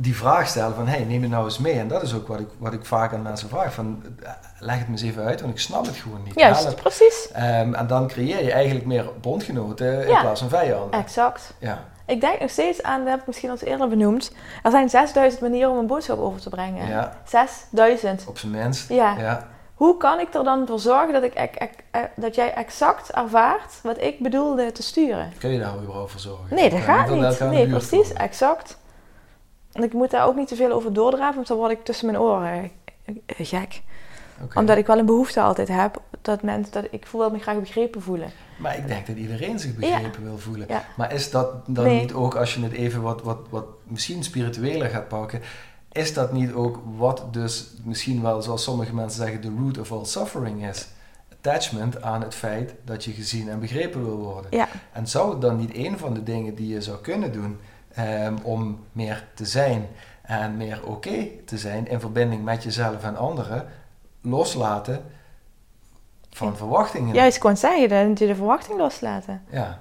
die 0.00 0.16
vraag 0.16 0.48
stellen 0.48 0.74
van, 0.74 0.86
hey, 0.88 1.04
neem 1.04 1.20
me 1.20 1.26
nou 1.26 1.44
eens 1.44 1.58
mee. 1.58 1.78
En 1.78 1.88
dat 1.88 2.02
is 2.02 2.14
ook 2.14 2.28
wat 2.28 2.40
ik, 2.40 2.48
wat 2.58 2.72
ik 2.72 2.84
vaak 2.84 3.12
aan 3.12 3.22
mensen 3.22 3.48
vraag. 3.48 3.72
Van, 3.74 4.02
eh, 4.22 4.30
leg 4.58 4.78
het 4.78 4.86
me 4.86 4.92
eens 4.92 5.02
even 5.02 5.24
uit, 5.24 5.40
want 5.40 5.52
ik 5.52 5.60
snap 5.60 5.86
het 5.86 5.96
gewoon 5.96 6.22
niet. 6.24 6.34
Juist, 6.38 6.74
precies. 6.76 7.28
Ehm, 7.32 7.74
en 7.74 7.86
dan 7.86 8.06
creëer 8.08 8.44
je 8.44 8.52
eigenlijk 8.52 8.86
meer 8.86 9.10
bondgenoten 9.20 10.02
in 10.02 10.08
Ja. 10.08 10.20
plaats 10.20 10.40
van 10.40 10.48
vijanden. 10.48 11.00
Exact. 11.00 11.54
Ja. 11.58 11.84
Ik 12.06 12.20
denk 12.20 12.40
nog 12.40 12.50
steeds 12.50 12.82
aan, 12.82 13.00
dat 13.00 13.08
heb 13.10 13.20
ik 13.20 13.26
misschien 13.26 13.50
al 13.50 13.56
eerder 13.58 13.88
benoemd. 13.88 14.32
Er 14.62 14.70
zijn 14.70 14.88
6000 14.88 15.42
manieren 15.42 15.70
om 15.70 15.78
een 15.78 15.86
boodschap 15.86 16.18
over 16.18 16.40
te 16.40 16.48
brengen. 16.48 16.86
ja, 16.88 17.12
6000. 17.24 18.24
op 18.28 18.38
zijn 18.38 18.52
minst. 18.52 18.88
Ja. 18.88 19.14
Ja. 19.18 19.46
Hoe 19.74 19.96
kan 19.96 20.20
ik 20.20 20.34
er 20.34 20.44
dan 20.44 20.66
voor 20.66 20.78
zorgen 20.78 21.12
dat, 21.12 21.22
ik, 21.22 21.34
ec- 21.34 21.68
eh, 21.90 22.00
dat 22.16 22.34
jij 22.34 22.54
exact 22.54 23.10
ervaart 23.10 23.72
wat 23.82 24.00
ik 24.02 24.18
bedoelde 24.20 24.72
te 24.72 24.82
sturen? 24.82 25.32
Kun 25.38 25.50
je 25.50 25.58
daar 25.58 25.74
überhaupt 25.82 26.10
voor 26.10 26.20
zorgen? 26.20 26.54
Nee, 26.56 26.70
dat 26.70 26.80
gaat 26.80 27.08
niet. 27.10 27.40
Nee, 27.40 27.68
precies, 27.68 28.08
komen? 28.08 28.16
exact. 28.22 28.76
Ik 29.82 29.92
moet 29.92 30.10
daar 30.10 30.26
ook 30.26 30.36
niet 30.36 30.48
te 30.48 30.56
veel 30.56 30.72
over 30.72 30.92
doordraven, 30.92 31.34
want 31.34 31.46
dan 31.46 31.56
word 31.56 31.70
ik 31.70 31.84
tussen 31.84 32.06
mijn 32.06 32.18
oren 32.18 32.70
eh, 33.04 33.14
gek. 33.26 33.82
Omdat 34.54 34.76
ik 34.76 34.86
wel 34.86 34.98
een 34.98 35.06
behoefte 35.06 35.40
altijd 35.40 35.68
heb 35.68 36.02
dat 36.22 36.42
mensen, 36.42 36.72
dat 36.72 36.86
ik 36.90 37.06
voel, 37.06 37.20
wil 37.20 37.30
me 37.30 37.38
graag 37.38 37.60
begrepen 37.60 38.02
voelen. 38.02 38.30
Maar 38.58 38.76
ik 38.76 38.86
denk 38.86 39.06
dat 39.06 39.16
iedereen 39.16 39.58
zich 39.58 39.74
begrepen 39.74 40.22
wil 40.22 40.38
voelen. 40.38 40.66
Ja. 40.68 40.84
Maar 40.96 41.12
is 41.12 41.30
dat 41.30 41.66
dan 41.66 41.84
Nee. 41.84 42.00
niet 42.00 42.12
ook, 42.12 42.34
als 42.36 42.54
je 42.54 42.62
het 42.62 42.72
even 42.72 43.02
wat, 43.02 43.22
wat, 43.22 43.38
wat 43.50 43.64
misschien 43.84 44.24
spiritueler 44.24 44.88
gaat 44.88 45.08
pakken, 45.08 45.40
is 45.92 46.14
dat 46.14 46.32
niet 46.32 46.52
ook 46.52 46.80
wat 46.96 47.24
dus 47.32 47.70
misschien 47.84 48.22
wel, 48.22 48.42
zoals 48.42 48.62
sommige 48.62 48.94
mensen 48.94 49.22
zeggen, 49.22 49.40
de 49.40 49.52
root 49.58 49.78
of 49.78 49.92
all 49.92 50.04
suffering 50.04 50.66
is? 50.66 50.88
Attachment 51.32 52.02
aan 52.02 52.22
het 52.22 52.34
feit 52.34 52.74
dat 52.84 53.04
je 53.04 53.12
gezien 53.12 53.48
en 53.48 53.60
begrepen 53.60 54.04
wil 54.04 54.16
worden. 54.16 54.50
Ja. 54.50 54.68
En 54.92 55.06
zou 55.08 55.30
het 55.30 55.40
dan 55.40 55.56
niet 55.56 55.74
een 55.74 55.98
van 55.98 56.14
de 56.14 56.22
dingen 56.22 56.54
die 56.54 56.68
je 56.68 56.82
zou 56.82 56.98
kunnen 56.98 57.32
doen 57.32 57.58
ehm, 57.98 58.36
om 58.42 58.84
meer 58.92 59.24
te 59.34 59.44
zijn 59.44 59.86
en 60.22 60.56
meer 60.56 60.86
oké 60.86 61.26
te 61.44 61.58
zijn 61.58 61.88
in 61.88 62.00
verbinding 62.00 62.44
met 62.44 62.62
jezelf 62.62 63.04
en 63.04 63.16
anderen, 63.16 63.66
loslaten 64.20 65.04
van 66.30 66.56
verwachtingen? 66.56 67.14
Juist, 67.14 67.36
ik 67.36 67.42
kon 67.42 67.56
zeggen, 67.56 68.08
moet 68.08 68.18
je 68.18 68.26
de 68.26 68.34
verwachting 68.34 68.78
loslaten. 68.78 69.42
Ja, 69.50 69.78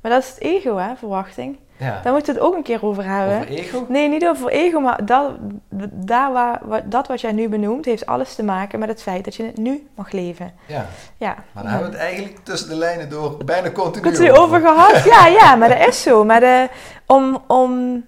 Maar 0.00 0.10
dat 0.10 0.22
is 0.22 0.28
het 0.28 0.40
ego, 0.40 0.76
hè, 0.76 0.96
verwachting. 0.96 1.58
Ja. 1.82 2.00
Daar 2.02 2.12
moeten 2.12 2.34
we 2.34 2.40
het 2.40 2.48
ook 2.48 2.56
een 2.56 2.62
keer 2.62 2.84
over 2.84 3.04
hebben. 3.04 3.36
Over 3.36 3.48
ego? 3.48 3.84
Nee, 3.88 4.08
niet 4.08 4.26
over 4.26 4.48
ego, 4.50 4.80
maar 4.80 5.06
dat, 5.06 5.32
daar 5.90 6.32
waar, 6.32 6.60
wat- 6.64 6.90
dat 6.90 7.08
wat 7.08 7.20
jij 7.20 7.32
nu 7.32 7.48
benoemt, 7.48 7.84
heeft 7.84 8.06
alles 8.06 8.34
te 8.34 8.42
maken 8.42 8.78
met 8.78 8.88
het 8.88 9.02
feit 9.02 9.24
dat 9.24 9.34
je 9.34 9.42
het 9.44 9.56
nu 9.56 9.86
mag 9.94 10.10
leven. 10.12 10.52
Ja, 10.66 10.86
Ja. 11.16 11.36
maar 11.52 11.62
daar 11.62 11.72
hebben 11.72 11.90
we 11.90 11.96
het 11.96 12.04
eigenlijk 12.06 12.36
tussen 12.42 12.68
de 12.68 12.74
lijnen 12.76 13.08
door 13.08 13.36
bijna 13.44 13.70
continu 13.70 14.02
Kunt 14.10 14.18
u 14.20 14.38
over 14.38 14.60
gehad? 14.60 15.04
Ja, 15.14 15.26
ja, 15.26 15.54
maar 15.54 15.68
dat 15.68 15.88
is 15.88 16.02
zo. 16.02 16.24
Maar, 16.24 16.40
de, 16.40 16.68
om, 17.06 17.42
om, 17.46 18.04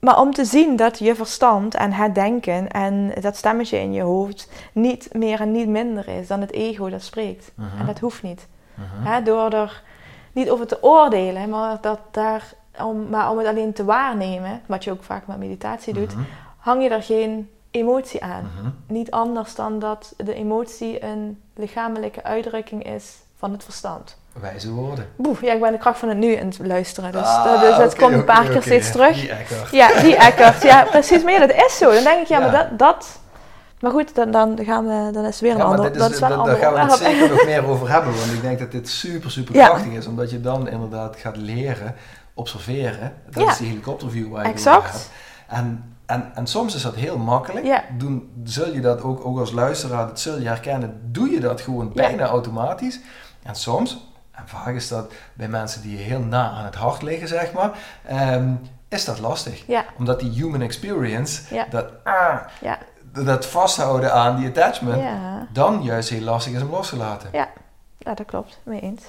maar 0.00 0.20
om 0.20 0.32
te 0.34 0.44
zien 0.44 0.76
dat 0.76 0.98
je 0.98 1.14
verstand 1.14 1.74
en 1.74 1.92
het 1.92 2.14
denken 2.14 2.68
en 2.68 3.12
dat 3.20 3.36
stemmetje 3.36 3.78
in 3.78 3.92
je 3.92 4.02
hoofd 4.02 4.48
niet 4.72 5.08
meer 5.12 5.40
en 5.40 5.52
niet 5.52 5.68
minder 5.68 6.08
is 6.08 6.26
dan 6.26 6.40
het 6.40 6.52
ego 6.52 6.88
dat 6.90 7.02
spreekt. 7.02 7.52
Mhm. 7.54 7.80
En 7.80 7.86
dat 7.86 7.98
hoeft 7.98 8.22
niet. 8.22 8.46
Hè, 9.02 9.22
door 9.22 9.50
er 9.52 9.82
niet 10.32 10.50
over 10.50 10.66
te 10.66 10.82
oordelen, 10.82 11.48
maar, 11.48 11.78
dat 11.80 11.98
daar, 12.10 12.52
om, 12.78 13.08
maar 13.08 13.30
om 13.30 13.38
het 13.38 13.46
alleen 13.46 13.72
te 13.72 13.84
waarnemen, 13.84 14.60
wat 14.66 14.84
je 14.84 14.90
ook 14.90 15.02
vaak 15.02 15.26
met 15.26 15.38
meditatie 15.38 15.94
doet, 15.94 16.12
Mhm. 16.14 16.22
hang 16.58 16.82
je 16.82 16.88
er 16.88 17.02
geen 17.02 17.50
emotie 17.70 18.22
aan. 18.24 18.50
Mhm. 18.58 18.70
Niet 18.86 19.10
anders 19.10 19.54
dan 19.54 19.78
dat 19.78 20.14
de 20.16 20.34
emotie 20.34 21.04
een 21.04 21.40
lichamelijke 21.54 22.22
uitdrukking 22.24 22.84
is 22.84 23.16
van 23.38 23.52
het 23.52 23.64
verstand. 23.64 24.18
Wijze 24.40 24.70
woorden. 24.72 25.08
Boe, 25.16 25.36
ja, 25.40 25.52
ik 25.52 25.60
ben 25.60 25.72
de 25.72 25.78
kracht 25.78 25.98
van 25.98 26.08
het 26.08 26.18
nu 26.18 26.36
aan 26.36 26.46
het 26.46 26.58
luisteren. 26.62 27.12
Dus, 27.12 27.22
Ah, 27.22 27.44
dat, 27.44 27.60
dus 27.60 27.76
dat 27.76 27.96
komt 27.96 28.12
een 28.12 28.24
paar 28.24 28.48
keer 28.48 28.62
steeds 28.62 28.90
terug. 28.90 29.14
Die 29.20 29.30
Eckhart. 29.32 29.70
Ja, 29.70 30.00
die 30.00 30.16
Eckert. 30.26 30.62
Ja, 30.62 30.82
precies. 30.84 31.22
Maar 31.22 31.32
ja, 31.32 31.38
dat 31.46 31.52
is 31.66 31.76
zo. 31.78 31.92
Dan 31.92 32.02
denk 32.04 32.20
ik, 32.20 32.26
ja, 32.26 32.38
Ja. 32.40 32.50
maar 32.50 32.68
dat, 32.68 32.78
dat... 32.78 33.18
Maar 33.80 33.90
goed, 33.90 34.14
dan, 34.14 34.30
dan, 34.30 34.58
gaan 34.62 34.86
we, 34.86 35.10
dan 35.12 35.22
is 35.24 35.30
het 35.30 35.40
weer 35.40 35.50
een 35.50 35.56
Ja, 35.56 35.64
ander... 35.64 35.84
dit 35.90 35.98
dat 36.00 36.10
is 36.10 36.18
wel 36.20 36.28
dat- 36.36 36.46
daar 36.46 36.56
gaan 36.56 36.72
we 36.74 36.80
het 36.80 36.92
zeker 36.92 37.28
nog 37.34 37.44
meer 37.44 37.66
over 37.66 37.90
hebben, 37.90 38.16
want 38.18 38.32
ik 38.32 38.40
denk 38.42 38.58
dat 38.58 38.72
dit 38.72 38.88
super, 38.88 39.30
super 39.30 39.54
Ja. 39.54 39.66
krachtig 39.68 39.92
is, 39.92 40.06
omdat 40.06 40.30
je 40.30 40.40
dan 40.40 40.68
inderdaad 40.68 41.16
gaat 41.16 41.36
leren, 41.36 41.94
observeren. 42.34 43.14
Dat 43.30 43.42
Ja. 43.44 43.50
is 43.50 43.56
die 43.58 43.68
helikopterview 43.68 44.30
waar 44.32 44.40
je 44.42 44.46
het 44.48 44.56
Exact. 44.56 45.10
En, 45.48 45.84
En, 46.06 46.30
en 46.34 46.46
soms 46.46 46.74
is 46.74 46.82
dat 46.82 46.94
heel 46.94 47.18
makkelijk. 47.18 47.66
Ja. 47.66 47.84
Doen, 47.98 48.30
zul 48.44 48.72
je 48.72 48.80
dat 48.80 49.02
ook, 49.02 49.24
ook 49.26 49.38
als 49.38 49.52
luisteraar, 49.52 50.06
dat 50.06 50.20
zul 50.20 50.38
je 50.38 50.46
herkennen, 50.46 51.00
doe 51.12 51.30
je 51.30 51.40
dat 51.40 51.60
gewoon 51.60 51.92
bijna 51.92 52.24
automatisch. 52.26 53.00
En 53.42 53.54
soms, 53.54 54.10
en 54.30 54.42
vaak 54.48 54.74
is 54.74 54.88
dat 54.88 55.12
bij 55.34 55.48
mensen 55.48 55.82
die 55.82 55.96
heel 55.96 56.20
na 56.20 56.50
aan 56.50 56.64
het 56.64 56.74
hart 56.74 57.02
liggen, 57.02 57.28
zeg 57.28 57.52
maar, 57.52 57.70
ehm, 58.06 58.54
is 58.88 59.04
dat 59.04 59.18
lastig. 59.18 59.66
Ja, 59.66 59.84
Omdat 59.98 60.20
die 60.20 60.30
human 60.30 60.60
experience, 60.62 61.54
Ja. 61.54 61.66
dat, 61.70 61.86
ah, 62.04 62.36
ja, 62.60 62.78
dat 63.12 63.46
vasthouden 63.46 64.12
aan 64.12 64.36
die 64.36 64.48
attachment, 64.48 65.02
dan 65.52 65.82
juist 65.82 66.08
heel 66.08 66.20
lastig 66.24 66.52
is 66.52 66.62
om 66.62 66.70
los 66.70 66.88
te 66.88 66.96
laten. 66.96 67.28
Ja, 67.32 67.48
ja 67.98 68.14
dat 68.14 68.26
klopt. 68.26 68.58
Mee 68.62 68.80
eens. 68.80 69.02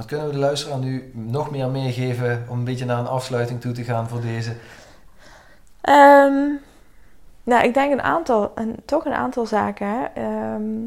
Wat 0.00 0.08
kunnen 0.08 0.26
we 0.26 0.32
de 0.32 0.38
luisteraar 0.38 0.78
nu 0.78 1.10
nog 1.14 1.50
meer 1.50 1.68
meegeven 1.68 2.46
om 2.48 2.58
een 2.58 2.64
beetje 2.64 2.84
naar 2.84 2.98
een 2.98 3.06
afsluiting 3.06 3.60
toe 3.60 3.72
te 3.72 3.84
gaan 3.84 4.08
voor 4.08 4.20
deze? 4.20 4.56
Ehm, 5.80 6.48
nou, 7.42 7.64
ik 7.64 7.74
denk 7.74 7.92
een 7.92 8.02
aantal, 8.02 8.52
een, 8.54 8.76
toch 8.84 9.04
een 9.04 9.12
aantal 9.12 9.46
zaken. 9.46 10.14
Ehm, 10.16 10.84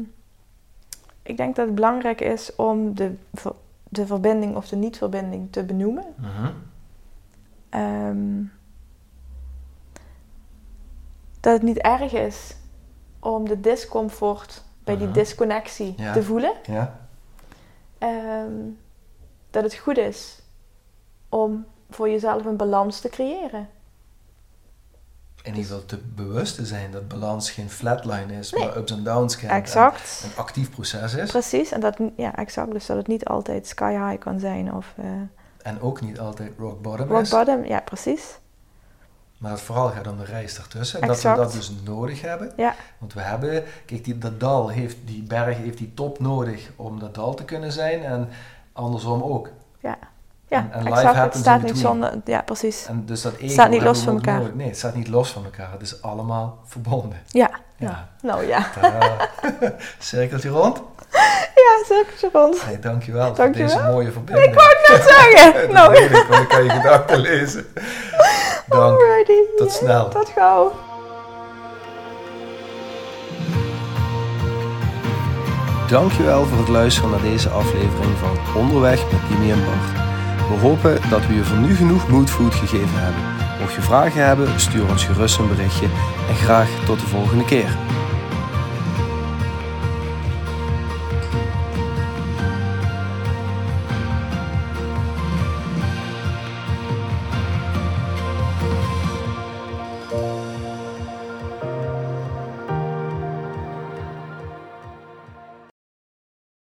ik 1.22 1.36
denk 1.36 1.56
dat 1.56 1.66
het 1.66 1.74
belangrijk 1.74 2.20
is 2.20 2.54
om 2.56 2.94
de, 2.94 3.14
de 3.88 4.06
verbinding 4.06 4.56
of 4.56 4.68
de 4.68 4.76
niet-verbinding 4.76 5.52
te 5.52 5.64
benoemen. 5.64 6.04
Mhm. 6.16 6.50
Ehm, 7.68 8.42
dat 11.40 11.52
het 11.52 11.62
niet 11.62 11.78
erg 11.78 12.12
is 12.12 12.56
om 13.20 13.48
de 13.48 13.60
discomfort 13.60 14.62
bij 14.84 14.96
die 14.96 15.06
Mhm. 15.06 15.14
disconnectie 15.14 15.94
Ja. 15.96 16.12
te 16.12 16.22
voelen. 16.22 16.52
Ja? 16.62 17.02
Dat 19.54 19.62
het 19.62 19.74
goed 19.74 19.96
is 19.98 20.38
om 21.28 21.66
voor 21.90 22.08
jezelf 22.10 22.44
een 22.44 22.56
balans 22.56 23.00
te 23.00 23.08
creëren. 23.08 23.68
In 25.42 25.50
ieder 25.54 25.64
geval 25.70 25.84
te 25.86 25.96
bewust 25.98 26.54
te 26.54 26.66
zijn 26.66 26.90
dat 26.90 27.08
balans 27.08 27.50
geen 27.50 27.70
flatline 27.70 28.38
is, 28.38 28.50
Nee. 28.52 28.64
maar 28.64 28.76
ups 28.76 28.92
en 28.92 29.04
downs 29.04 29.36
kent. 29.36 29.52
Exact. 29.52 30.20
En 30.24 30.30
een 30.30 30.36
actief 30.36 30.70
proces 30.70 31.14
is. 31.14 31.30
Precies, 31.30 31.72
en 31.72 31.80
dat, 31.80 31.96
ja, 32.16 32.36
exact. 32.36 32.72
Dus 32.72 32.86
dat 32.86 32.96
het 32.96 33.06
niet 33.06 33.24
altijd 33.24 33.66
sky 33.66 33.92
high 33.92 34.18
kan 34.18 34.40
zijn 34.40 34.74
of 34.74 34.94
eh, 34.96 35.04
En 35.62 35.80
ook 35.80 36.00
niet 36.00 36.18
altijd 36.20 36.52
rock 36.58 36.82
bottom 36.82 37.08
rock 37.08 37.20
is. 37.20 37.30
bottom. 37.30 37.64
Ja, 37.64 37.80
precies. 37.80 38.38
Maar 39.38 39.50
het 39.52 39.60
vooral 39.60 39.88
gaat 39.88 40.06
om 40.06 40.16
de 40.18 40.24
reis 40.24 40.58
ertussen. 40.58 41.00
En 41.00 41.08
dat 41.08 41.22
we 41.22 41.34
dat 41.34 41.52
dus 41.52 41.72
nodig 41.84 42.20
hebben. 42.20 42.52
Ja. 42.56 42.74
Want 42.98 43.12
we 43.14 43.20
hebben, 43.20 43.64
kijk, 43.86 44.04
die, 44.04 44.18
dat 44.18 44.40
dal 44.40 44.68
heeft, 44.68 44.96
die 45.04 45.22
berg 45.22 45.56
heeft 45.56 45.78
die 45.78 45.94
top 45.94 46.18
nodig 46.20 46.70
om 46.76 46.98
dat 46.98 47.14
dal 47.14 47.34
te 47.34 47.44
kunnen 47.44 47.72
zijn. 47.72 48.02
En 48.02 48.28
andersom 48.74 49.22
ook. 49.22 49.48
Ja, 49.80 49.96
ja 50.48 50.56
En- 50.58 50.72
en 50.72 50.86
exact. 50.86 51.16
Het 51.16 51.36
staat 51.36 51.62
niet 51.62 51.78
zonder... 51.78 52.12
Ja, 52.24 52.42
precies. 52.42 52.86
En 52.86 53.02
dus 53.06 53.22
dat 53.22 53.32
ego 53.36 53.52
staat 53.52 53.70
niet 53.70 53.82
los 53.82 54.00
van 54.00 54.14
elkaar. 54.14 54.38
nodig. 54.38 54.54
Nee, 54.54 54.66
het 54.68 54.76
staat 54.78 54.94
niet 54.94 55.08
los 55.08 55.30
van 55.30 55.44
elkaar. 55.44 55.72
Het 55.72 55.82
is 55.82 56.02
allemaal 56.02 56.58
verbonden. 56.64 57.18
Ja. 57.26 57.50
Ja. 57.76 58.08
Nou 58.22 58.46
ja. 58.46 58.66
Tada. 58.80 59.16
Cirkeltje 59.98 60.48
rond. 60.48 60.82
Ja, 61.54 61.84
cirkeltje 61.86 62.28
rond. 62.32 62.64
Hey, 62.64 62.80
dankjewel, 62.80 63.26
voor 63.26 63.34
Dankjewel. 63.36 63.76
deze 63.76 63.90
mooie 63.90 64.12
verbinding. 64.12 64.46
Ik 64.46 64.54
wou 64.54 64.68
het 64.68 64.88
net 64.90 65.02
zeggen. 65.14 65.72
nou, 65.72 65.90
weet 65.90 66.10
ik, 66.10 66.26
want 66.28 66.42
ik 66.42 66.48
kan 66.48 66.64
je 66.64 66.70
gedachten 66.70 67.18
lezen. 67.18 67.66
Dank. 68.68 69.00
alrighty. 69.00 69.32
Tot 69.56 69.72
snel. 69.72 70.08
Tot 70.08 70.28
gauw. 70.28 70.72
Dankjewel 75.94 76.44
voor 76.44 76.58
het 76.58 76.68
luisteren 76.68 77.10
naar 77.10 77.22
deze 77.22 77.48
aflevering 77.48 78.18
van 78.18 78.62
Onderweg 78.62 79.12
met 79.12 79.20
Jimmy 79.28 79.50
en 79.50 79.64
Bart. 79.64 79.92
We 80.48 80.66
hopen 80.66 81.10
dat 81.10 81.26
we 81.26 81.34
je 81.34 81.44
voor 81.44 81.58
nu 81.58 81.74
genoeg 81.74 82.08
moodfood 82.08 82.54
gegeven 82.54 83.02
hebben. 83.02 83.22
Mocht 83.60 83.74
je 83.74 83.80
vragen 83.80 84.26
hebben, 84.26 84.60
stuur 84.60 84.88
ons 84.88 85.04
gerust 85.04 85.38
een 85.38 85.48
berichtje 85.48 85.86
en 86.28 86.34
graag 86.34 86.68
tot 86.86 87.00
de 87.00 87.06
volgende 87.06 87.44
keer. 87.44 87.76